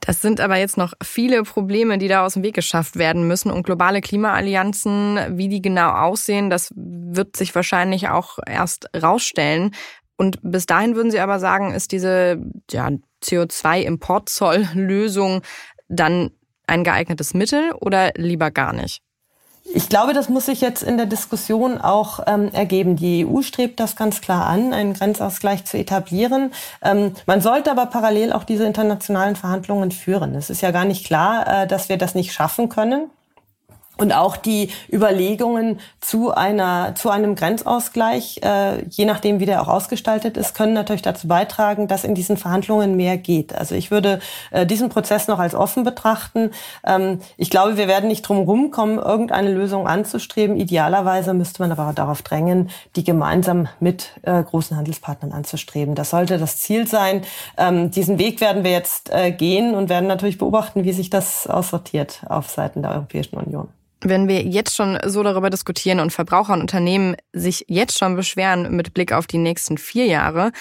Das 0.07 0.21
sind 0.21 0.39
aber 0.39 0.57
jetzt 0.57 0.77
noch 0.77 0.93
viele 1.03 1.45
Probleme, 1.45 1.97
die 1.97 2.09
da 2.09 2.27
aus 2.27 2.35
dem 2.35 2.43
Weg 2.43 2.55
geschafft 2.55 2.97
werden 2.97 3.27
müssen. 3.27 3.51
Und 3.51 3.65
globale 3.65 4.03
Klimaallianzen, 4.03 5.39
wie 5.39 5.49
die 5.49 5.63
genau 5.63 5.93
aussehen, 5.93 6.51
das 6.51 6.75
wird 6.77 7.37
sich 7.37 7.55
wahrscheinlich 7.55 8.11
auch 8.11 8.39
erst 8.47 8.91
rausstellen. 8.95 9.75
Und 10.19 10.41
bis 10.43 10.67
dahin 10.67 10.95
würden 10.95 11.11
Sie 11.11 11.21
aber 11.21 11.39
sagen, 11.39 11.73
ist 11.73 11.91
diese 11.91 12.39
ja, 12.71 12.91
CO2-Importzoll-Lösung 13.23 15.41
dann 15.89 16.33
ein 16.67 16.85
geeignetes 16.85 17.33
Mittel 17.33 17.73
oder 17.73 18.13
lieber 18.15 18.51
gar 18.51 18.75
nicht? 18.75 19.01
Ich 19.67 19.89
glaube, 19.89 20.13
das 20.13 20.29
muss 20.29 20.47
sich 20.47 20.61
jetzt 20.61 20.83
in 20.83 20.99
der 20.99 21.07
Diskussion 21.07 21.81
auch 21.81 22.21
ähm, 22.27 22.51
ergeben. 22.53 22.97
Die 22.97 23.27
EU 23.27 23.41
strebt 23.41 23.81
das 23.81 23.97
ganz 23.97 24.21
klar 24.21 24.47
an, 24.47 24.75
einen 24.75 24.93
Grenzausgleich 24.93 25.65
zu 25.65 25.79
etablieren. 25.79 26.53
Ähm, 26.83 27.15
man 27.27 27.41
sollte 27.41 27.71
aber 27.71 27.87
parallel 27.87 28.35
auch 28.35 28.45
diese 28.45 28.67
internationalen 28.67 29.37
Verhandlungen 29.37 29.91
führen. 29.91 30.35
Es 30.35 30.51
ist 30.51 30.61
ja 30.61 30.71
gar 30.71 30.85
nicht 30.85 31.07
klar, 31.07 31.63
äh, 31.63 31.67
dass 31.67 31.89
wir 31.89 31.97
das 31.97 32.15
nicht 32.15 32.33
schaffen 32.33 32.69
können. 32.69 33.11
Und 33.97 34.13
auch 34.13 34.37
die 34.37 34.71
Überlegungen 34.93 35.79
zu 36.01 36.33
einer 36.33 36.95
zu 36.97 37.11
einem 37.11 37.37
Grenzausgleich, 37.37 38.41
äh, 38.43 38.85
je 38.89 39.05
nachdem 39.05 39.39
wie 39.39 39.47
der 39.47 39.63
auch 39.63 39.69
ausgestaltet 39.69 40.37
ist, 40.37 40.55
können 40.55 40.73
natürlich 40.73 41.03
dazu 41.03 41.29
beitragen, 41.29 41.87
dass 41.87 42.03
in 42.03 42.15
diesen 42.15 42.37
Verhandlungen 42.37 42.97
mehr 42.97 43.17
geht. 43.17 43.55
Also 43.55 43.77
ich 43.77 43.91
würde 43.91 44.19
äh, 44.51 44.67
diesen 44.67 44.89
Prozess 44.89 45.29
noch 45.29 45.39
als 45.39 45.55
offen 45.55 45.85
betrachten. 45.85 46.51
Ähm, 46.85 47.21
ich 47.37 47.51
glaube, 47.51 47.77
wir 47.77 47.87
werden 47.87 48.09
nicht 48.09 48.23
drum 48.23 48.39
rumkommen, 48.39 48.99
irgendeine 48.99 49.53
Lösung 49.53 49.87
anzustreben. 49.87 50.57
Idealerweise 50.57 51.33
müsste 51.33 51.63
man 51.63 51.71
aber 51.71 51.93
darauf 51.93 52.23
drängen, 52.23 52.71
die 52.97 53.05
gemeinsam 53.05 53.69
mit 53.79 54.11
äh, 54.23 54.43
großen 54.43 54.77
Handelspartnern 54.77 55.33
anzustreben. 55.33 55.95
Das 55.95 56.11
sollte 56.11 56.39
das 56.39 56.59
Ziel 56.59 56.87
sein. 56.89 57.23
Ähm, 57.57 57.91
diesen 57.93 58.19
Weg 58.19 58.41
werden 58.41 58.65
wir 58.65 58.73
jetzt 58.73 59.11
äh, 59.11 59.31
gehen 59.31 59.75
und 59.75 59.89
werden 59.89 60.09
natürlich 60.09 60.39
beobachten, 60.39 60.85
wie 60.85 60.93
sich 60.93 61.11
das 61.11 61.47
aussortiert 61.47 62.23
auf 62.29 62.51
Seiten 62.51 62.83
der 62.83 62.93
Europäischen 62.93 63.37
Union. 63.37 63.69
Wenn 64.05 64.29
wir 64.29 64.43
jetzt 64.43 64.77
schon 64.77 64.99
so 65.07 65.23
darüber 65.23 65.49
diskutieren 65.49 65.99
und 65.99 66.13
Verbraucher 66.13 66.53
und 66.53 66.61
Unternehmen 66.61 67.17
sich 67.33 67.65
jetzt 67.69 67.99
schon 67.99 68.17
beschweren 68.17 68.77
mit 68.77 68.93
Blick 68.93 69.13
auf 69.13 69.27
die 69.27 69.39
nächsten 69.39 69.79
vier 69.79 70.05
Jahre, 70.05 70.53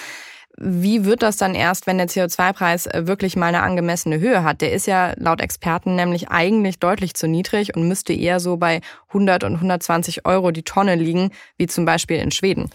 wie 0.56 1.04
wird 1.04 1.22
das 1.22 1.36
dann 1.36 1.54
erst, 1.54 1.86
wenn 1.86 1.98
der 1.98 2.08
CO2-Preis 2.08 2.88
wirklich 2.92 3.36
mal 3.36 3.48
eine 3.48 3.62
angemessene 3.62 4.20
Höhe 4.20 4.44
hat? 4.44 4.60
Der 4.60 4.72
ist 4.72 4.86
ja 4.86 5.12
laut 5.16 5.40
Experten 5.40 5.96
nämlich 5.96 6.30
eigentlich 6.30 6.78
deutlich 6.78 7.14
zu 7.14 7.26
niedrig 7.26 7.76
und 7.76 7.88
müsste 7.88 8.12
eher 8.12 8.40
so 8.40 8.56
bei 8.56 8.80
100 9.08 9.44
und 9.44 9.54
120 9.54 10.26
Euro 10.26 10.52
die 10.52 10.62
Tonne 10.62 10.94
liegen, 10.94 11.30
wie 11.58 11.66
zum 11.66 11.84
Beispiel 11.84 12.18
in 12.18 12.30
Schweden. 12.30 12.70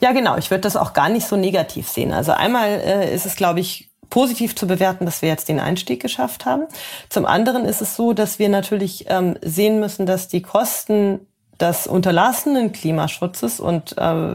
Ja, 0.00 0.12
genau. 0.12 0.36
Ich 0.36 0.50
würde 0.50 0.62
das 0.62 0.76
auch 0.76 0.94
gar 0.94 1.08
nicht 1.08 1.26
so 1.26 1.36
negativ 1.36 1.88
sehen. 1.88 2.12
Also 2.12 2.32
einmal 2.32 2.68
äh, 2.68 3.14
ist 3.14 3.26
es, 3.26 3.36
glaube 3.36 3.60
ich, 3.60 3.87
positiv 4.10 4.56
zu 4.56 4.66
bewerten, 4.66 5.04
dass 5.04 5.22
wir 5.22 5.28
jetzt 5.28 5.48
den 5.48 5.60
Einstieg 5.60 6.00
geschafft 6.00 6.44
haben. 6.44 6.64
Zum 7.08 7.26
anderen 7.26 7.64
ist 7.64 7.80
es 7.80 7.96
so, 7.96 8.12
dass 8.12 8.38
wir 8.38 8.48
natürlich 8.48 9.06
ähm, 9.08 9.36
sehen 9.42 9.80
müssen, 9.80 10.06
dass 10.06 10.28
die 10.28 10.42
Kosten 10.42 11.20
des 11.60 11.86
unterlassenen 11.86 12.72
Klimaschutzes 12.72 13.60
und 13.60 13.96
äh, 13.98 14.34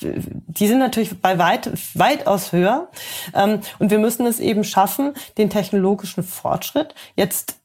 die 0.00 0.66
sind 0.66 0.78
natürlich 0.78 1.20
bei 1.20 1.38
weit, 1.38 1.70
weitaus 1.94 2.52
höher. 2.52 2.88
Ähm, 3.34 3.60
und 3.78 3.90
wir 3.90 3.98
müssen 3.98 4.26
es 4.26 4.40
eben 4.40 4.64
schaffen, 4.64 5.14
den 5.36 5.50
technologischen 5.50 6.22
Fortschritt 6.22 6.94
jetzt 7.16 7.56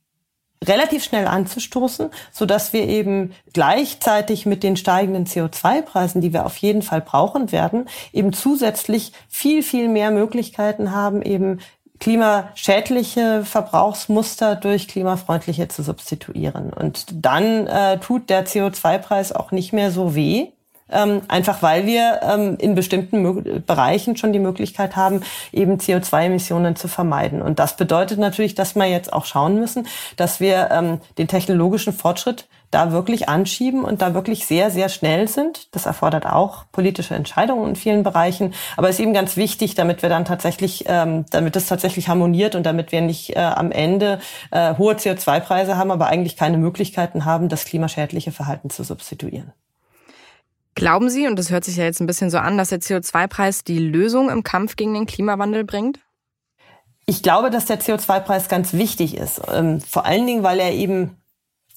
relativ 0.65 1.03
schnell 1.03 1.27
anzustoßen, 1.27 2.09
so 2.31 2.45
dass 2.45 2.73
wir 2.73 2.87
eben 2.87 3.33
gleichzeitig 3.53 4.45
mit 4.45 4.63
den 4.63 4.75
steigenden 4.75 5.25
CO2-Preisen, 5.25 6.21
die 6.21 6.33
wir 6.33 6.45
auf 6.45 6.57
jeden 6.57 6.81
Fall 6.81 7.01
brauchen 7.01 7.51
werden, 7.51 7.87
eben 8.11 8.33
zusätzlich 8.33 9.13
viel, 9.29 9.63
viel 9.63 9.87
mehr 9.87 10.11
Möglichkeiten 10.11 10.91
haben, 10.91 11.21
eben 11.21 11.59
klimaschädliche 11.99 13.43
Verbrauchsmuster 13.43 14.55
durch 14.55 14.87
klimafreundliche 14.87 15.67
zu 15.67 15.83
substituieren. 15.83 16.71
Und 16.71 17.05
dann 17.13 17.67
äh, 17.67 17.99
tut 17.99 18.29
der 18.29 18.45
CO2-Preis 18.45 19.31
auch 19.33 19.51
nicht 19.51 19.73
mehr 19.73 19.91
so 19.91 20.15
weh, 20.15 20.51
ähm, 20.91 21.21
einfach 21.27 21.61
weil 21.61 21.85
wir 21.85 22.21
ähm, 22.23 22.57
in 22.59 22.75
bestimmten 22.75 23.21
Mö 23.21 23.59
Bereichen 23.65 24.17
schon 24.17 24.33
die 24.33 24.39
Möglichkeit 24.39 24.95
haben, 24.95 25.21
eben 25.51 25.77
CO2-Emissionen 25.77 26.75
zu 26.75 26.87
vermeiden. 26.87 27.41
Und 27.41 27.59
das 27.59 27.75
bedeutet 27.75 28.19
natürlich, 28.19 28.55
dass 28.55 28.75
wir 28.75 28.85
jetzt 28.85 29.13
auch 29.13 29.25
schauen 29.25 29.59
müssen, 29.59 29.87
dass 30.17 30.39
wir 30.39 30.69
ähm, 30.71 30.99
den 31.17 31.27
technologischen 31.27 31.93
Fortschritt 31.93 32.47
da 32.71 32.91
wirklich 32.91 33.29
anschieben 33.29 33.83
und 33.83 34.01
da 34.01 34.13
wirklich 34.13 34.45
sehr, 34.45 34.69
sehr 34.69 34.89
schnell 34.89 35.27
sind. 35.27 35.73
Das 35.73 35.85
erfordert 35.85 36.25
auch 36.25 36.65
politische 36.71 37.15
Entscheidungen 37.15 37.69
in 37.69 37.75
vielen 37.75 38.03
Bereichen. 38.03 38.53
Aber 38.77 38.89
es 38.89 38.95
ist 38.95 39.01
eben 39.01 39.13
ganz 39.13 39.37
wichtig, 39.37 39.75
damit 39.75 40.01
wir 40.01 40.09
dann 40.09 40.25
tatsächlich, 40.25 40.85
ähm, 40.87 41.25
damit 41.31 41.55
es 41.55 41.65
tatsächlich 41.65 42.07
harmoniert 42.09 42.55
und 42.55 42.65
damit 42.65 42.91
wir 42.91 43.01
nicht 43.01 43.35
äh, 43.35 43.39
am 43.39 43.71
Ende 43.71 44.19
äh, 44.51 44.75
hohe 44.77 44.93
CO2-Preise 44.93 45.77
haben, 45.77 45.91
aber 45.91 46.07
eigentlich 46.07 46.37
keine 46.37 46.57
Möglichkeiten 46.57 47.25
haben, 47.25 47.49
das 47.49 47.65
klimaschädliche 47.65 48.31
Verhalten 48.31 48.69
zu 48.69 48.83
substituieren. 48.83 49.51
Glauben 50.79 51.09
Sie, 51.09 51.27
und 51.27 51.37
das 51.37 51.51
hört 51.51 51.65
sich 51.65 51.75
ja 51.75 51.83
jetzt 51.83 51.99
ein 51.99 52.07
bisschen 52.07 52.29
so 52.29 52.37
an, 52.37 52.57
dass 52.57 52.69
der 52.69 52.79
CO2-Preis 52.79 53.65
die 53.65 53.79
Lösung 53.79 54.29
im 54.29 54.43
Kampf 54.43 54.77
gegen 54.77 54.93
den 54.93 55.07
Klimawandel 55.07 55.65
bringt? 55.65 55.99
Ich 57.05 57.21
glaube, 57.21 57.49
dass 57.49 57.65
der 57.65 57.81
CO2-Preis 57.81 58.47
ganz 58.47 58.71
wichtig 58.71 59.17
ist. 59.17 59.41
Ähm, 59.51 59.81
vor 59.81 60.05
allen 60.05 60.25
Dingen, 60.25 60.41
weil 60.41 60.57
er 60.61 60.71
eben 60.71 61.17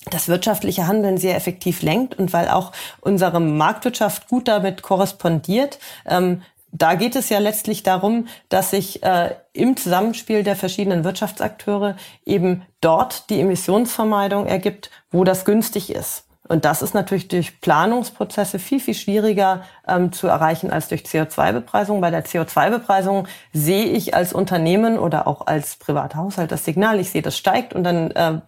das 0.09 0.29
wirtschaftliche 0.29 0.87
Handeln 0.87 1.19
sehr 1.19 1.35
effektiv 1.35 1.83
lenkt 1.83 2.17
und 2.17 2.33
weil 2.33 2.49
auch 2.49 2.71
unsere 3.01 3.41
Marktwirtschaft 3.41 4.29
gut 4.29 4.47
damit 4.47 4.83
korrespondiert. 4.83 5.81
Ähm, 6.07 6.43
da 6.71 6.95
geht 6.95 7.17
es 7.17 7.29
ja 7.29 7.41
letztlich 7.41 7.83
darum, 7.83 8.29
dass 8.51 8.71
sich 8.71 9.03
äh, 9.03 9.35
im 9.53 9.77
Zusammenspiel 9.77 10.45
der 10.45 10.55
verschiedenen 10.55 11.03
Wirtschaftsakteure 11.03 11.97
eben 12.25 12.63
dort 12.81 13.31
die 13.31 13.41
Emissionsvermeidung 13.41 14.47
ergibt, 14.47 14.93
wo 15.11 15.25
das 15.25 15.45
günstig 15.45 15.91
ist. 15.91 16.29
Und 16.53 16.67
das 16.67 16.83
ist 16.83 16.93
natürlich 16.93 17.29
durch 17.29 17.63
Planungsprozesse 17.63 18.59
viel, 18.59 18.79
viel 18.79 18.93
schwieriger 18.93 19.65
ähm, 19.89 20.13
zu 20.13 20.27
erreichen 20.27 20.71
als 20.71 20.89
durch 20.89 21.01
CO2-Bepreisung. 21.01 22.03
Bei 22.03 22.11
der 22.11 22.27
CO2-Bepreisung 22.27 23.27
sehe 23.55 23.87
ich 23.87 24.15
als 24.15 24.35
Unternehmen 24.35 24.99
oder 24.99 25.27
auch 25.27 25.47
als 25.47 25.77
privater 25.77 26.19
Haushalt 26.19 26.53
das 26.53 26.67
Signal, 26.67 27.01
ich 27.01 27.09
sehe, 27.09 27.23
das 27.23 27.39
steigt 27.39 27.73
und 27.73 27.85
dann 27.85 28.11
äh, 28.11 28.41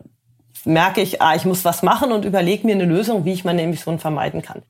merke 0.66 1.00
ich, 1.00 1.22
ah, 1.22 1.34
ich 1.34 1.46
muss 1.46 1.64
was 1.64 1.82
machen 1.82 2.12
und 2.12 2.26
überlege 2.26 2.66
mir 2.66 2.74
eine 2.74 2.84
Lösung, 2.84 3.24
wie 3.24 3.32
ich 3.32 3.46
meine 3.46 3.62
Emissionen 3.62 3.98
vermeiden 3.98 4.42
kann. 4.42 4.60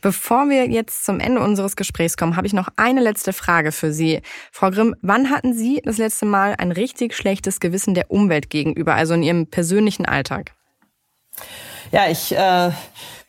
Bevor 0.00 0.48
wir 0.48 0.68
jetzt 0.68 1.04
zum 1.04 1.18
Ende 1.18 1.40
unseres 1.40 1.74
Gesprächs 1.74 2.16
kommen, 2.16 2.36
habe 2.36 2.46
ich 2.46 2.52
noch 2.52 2.68
eine 2.76 3.00
letzte 3.00 3.32
Frage 3.32 3.72
für 3.72 3.92
Sie. 3.92 4.22
Frau 4.52 4.70
Grimm, 4.70 4.94
wann 5.02 5.30
hatten 5.30 5.52
Sie 5.52 5.82
das 5.84 5.98
letzte 5.98 6.26
Mal 6.26 6.54
ein 6.58 6.70
richtig 6.70 7.12
schlechtes 7.16 7.58
Gewissen 7.58 7.94
der 7.94 8.08
Umwelt 8.12 8.50
gegenüber, 8.50 8.94
also 8.94 9.14
in 9.14 9.24
Ihrem 9.24 9.48
persönlichen 9.48 10.06
Alltag? 10.06 10.52
Ja, 11.92 12.08
ich 12.08 12.36
äh, 12.36 12.70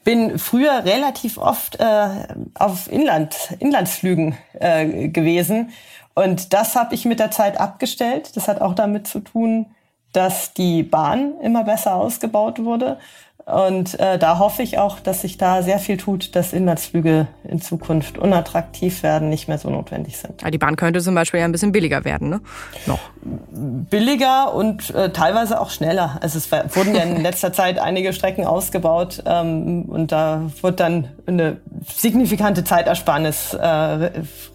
bin 0.03 0.39
früher 0.39 0.85
relativ 0.85 1.37
oft 1.37 1.79
äh, 1.79 2.07
auf 2.55 2.91
Inland, 2.91 3.35
Inlandsflügen 3.59 4.37
äh, 4.53 5.09
gewesen. 5.09 5.71
Und 6.15 6.53
das 6.53 6.75
habe 6.75 6.95
ich 6.95 7.05
mit 7.05 7.19
der 7.19 7.31
Zeit 7.31 7.59
abgestellt. 7.59 8.35
Das 8.35 8.47
hat 8.47 8.61
auch 8.61 8.73
damit 8.73 9.07
zu 9.07 9.19
tun, 9.19 9.67
dass 10.13 10.53
die 10.53 10.83
Bahn 10.83 11.39
immer 11.41 11.63
besser 11.63 11.95
ausgebaut 11.95 12.63
wurde 12.63 12.97
und 13.47 13.97
äh, 14.01 14.19
da 14.19 14.39
hoffe 14.39 14.61
ich 14.61 14.77
auch, 14.77 14.99
dass 14.99 15.21
sich 15.21 15.37
da 15.37 15.63
sehr 15.63 15.79
viel 15.79 15.95
tut, 15.95 16.35
dass 16.35 16.51
Inlandsflüge 16.51 17.27
in 17.45 17.61
Zukunft 17.61 18.17
unattraktiv 18.17 19.03
werden, 19.03 19.29
nicht 19.29 19.47
mehr 19.47 19.57
so 19.57 19.69
notwendig 19.69 20.17
sind. 20.17 20.41
Ja, 20.41 20.51
die 20.51 20.57
Bahn 20.57 20.75
könnte 20.75 20.99
zum 20.99 21.15
Beispiel 21.15 21.39
ja 21.39 21.45
ein 21.45 21.53
bisschen 21.53 21.71
billiger 21.71 22.03
werden, 22.03 22.27
ne? 22.27 22.41
Noch. 22.87 22.99
Billiger 23.21 24.53
und 24.53 24.93
äh, 24.93 25.13
teilweise 25.13 25.61
auch 25.61 25.69
schneller. 25.69 26.17
Also 26.21 26.37
es 26.37 26.51
wurden 26.51 26.93
ja 26.93 27.03
in 27.03 27.21
letzter 27.23 27.53
Zeit 27.53 27.79
einige 27.79 28.11
Strecken 28.11 28.45
ausgebaut 28.45 29.23
ähm, 29.25 29.83
und 29.83 30.11
da 30.11 30.41
wird 30.61 30.81
dann 30.81 31.07
eine 31.25 31.61
signifikante 31.85 32.65
Zeitersparnis 32.65 33.53
äh, 33.53 33.65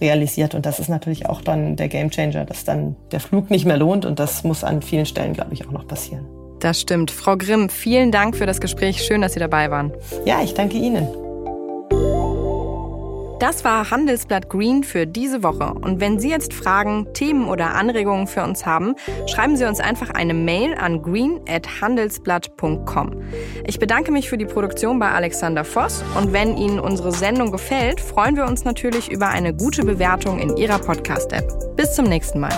realisiert. 0.02 0.54
Und 0.54 0.66
das 0.66 0.80
ist 0.80 0.90
natürlich 0.90 1.24
auch 1.24 1.40
dann 1.40 1.76
der 1.76 1.88
Gamechanger, 1.88 2.44
dass 2.44 2.66
dann 2.66 2.96
der 3.10 3.20
Flug 3.20 3.50
nicht 3.50 3.64
mehr 3.64 3.78
lohnt 3.78 4.04
und 4.04 4.18
das 4.18 4.44
muss 4.44 4.64
an 4.64 4.82
vielen 4.82 5.06
Stellen, 5.06 5.32
glaube 5.32 5.54
ich, 5.54 5.66
auch 5.66 5.72
noch 5.72 5.86
passieren. 5.86 6.41
Das 6.62 6.80
stimmt. 6.80 7.10
Frau 7.10 7.36
Grimm, 7.36 7.68
vielen 7.68 8.10
Dank 8.12 8.36
für 8.36 8.46
das 8.46 8.60
Gespräch. 8.60 9.02
Schön, 9.02 9.20
dass 9.20 9.32
Sie 9.32 9.40
dabei 9.40 9.72
waren. 9.72 9.92
Ja, 10.24 10.40
ich 10.42 10.54
danke 10.54 10.76
Ihnen. 10.76 11.08
Das 13.40 13.64
war 13.64 13.90
Handelsblatt 13.90 14.48
Green 14.48 14.84
für 14.84 15.04
diese 15.04 15.42
Woche. 15.42 15.74
Und 15.74 15.98
wenn 15.98 16.20
Sie 16.20 16.30
jetzt 16.30 16.54
Fragen, 16.54 17.08
Themen 17.14 17.48
oder 17.48 17.74
Anregungen 17.74 18.28
für 18.28 18.44
uns 18.44 18.64
haben, 18.64 18.94
schreiben 19.26 19.56
Sie 19.56 19.64
uns 19.64 19.80
einfach 19.80 20.10
eine 20.10 20.34
Mail 20.34 20.74
an 20.74 21.02
green.handelsblatt.com. 21.02 23.22
Ich 23.66 23.80
bedanke 23.80 24.12
mich 24.12 24.28
für 24.28 24.38
die 24.38 24.46
Produktion 24.46 25.00
bei 25.00 25.10
Alexander 25.10 25.64
Voss. 25.64 26.04
Und 26.16 26.32
wenn 26.32 26.56
Ihnen 26.56 26.78
unsere 26.78 27.10
Sendung 27.10 27.50
gefällt, 27.50 28.00
freuen 28.00 28.36
wir 28.36 28.46
uns 28.46 28.64
natürlich 28.64 29.10
über 29.10 29.26
eine 29.26 29.52
gute 29.52 29.84
Bewertung 29.84 30.38
in 30.38 30.56
Ihrer 30.56 30.78
Podcast-App. 30.78 31.74
Bis 31.74 31.96
zum 31.96 32.04
nächsten 32.04 32.38
Mal. 32.38 32.56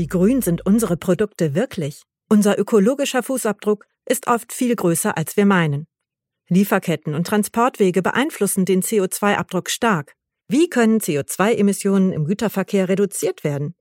Wie 0.00 0.06
grün 0.06 0.40
sind 0.40 0.64
unsere 0.64 0.96
Produkte 0.96 1.54
wirklich? 1.54 2.04
Unser 2.30 2.58
ökologischer 2.58 3.22
Fußabdruck 3.22 3.84
ist 4.06 4.28
oft 4.28 4.50
viel 4.50 4.74
größer, 4.74 5.14
als 5.14 5.36
wir 5.36 5.44
meinen. 5.44 5.86
Lieferketten 6.48 7.14
und 7.14 7.26
Transportwege 7.26 8.00
beeinflussen 8.00 8.64
den 8.64 8.80
CO2-Abdruck 8.80 9.68
stark. 9.68 10.14
Wie 10.48 10.70
können 10.70 11.00
CO2-Emissionen 11.00 12.12
im 12.14 12.24
Güterverkehr 12.24 12.88
reduziert 12.88 13.44
werden? 13.44 13.74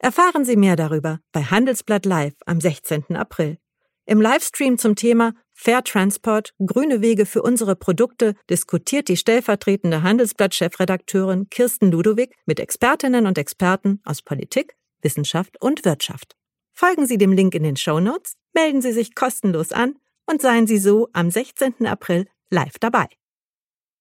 Erfahren 0.00 0.44
Sie 0.44 0.56
mehr 0.56 0.74
darüber 0.74 1.20
bei 1.30 1.44
Handelsblatt 1.44 2.06
Live 2.06 2.34
am 2.44 2.60
16. 2.60 3.14
April. 3.14 3.58
Im 4.04 4.20
Livestream 4.20 4.78
zum 4.78 4.96
Thema 4.96 5.32
Fair 5.52 5.84
Transport, 5.84 6.54
grüne 6.58 7.02
Wege 7.02 7.24
für 7.24 7.42
unsere 7.42 7.76
Produkte 7.76 8.34
diskutiert 8.50 9.06
die 9.06 9.16
stellvertretende 9.16 10.02
Handelsblatt-Chefredakteurin 10.02 11.50
Kirsten 11.50 11.92
Ludowig 11.92 12.34
mit 12.46 12.58
Expertinnen 12.58 13.28
und 13.28 13.38
Experten 13.38 14.00
aus 14.04 14.22
Politik, 14.22 14.74
Wissenschaft 15.02 15.60
und 15.60 15.84
Wirtschaft. 15.84 16.36
Folgen 16.72 17.06
Sie 17.06 17.18
dem 17.18 17.32
Link 17.32 17.54
in 17.54 17.62
den 17.62 17.76
Show 17.76 18.00
Notes, 18.00 18.36
melden 18.54 18.82
Sie 18.82 18.92
sich 18.92 19.14
kostenlos 19.14 19.72
an 19.72 19.96
und 20.26 20.40
seien 20.40 20.66
Sie 20.66 20.78
so 20.78 21.08
am 21.12 21.30
16. 21.30 21.86
April 21.86 22.26
live 22.50 22.78
dabei. 22.78 23.08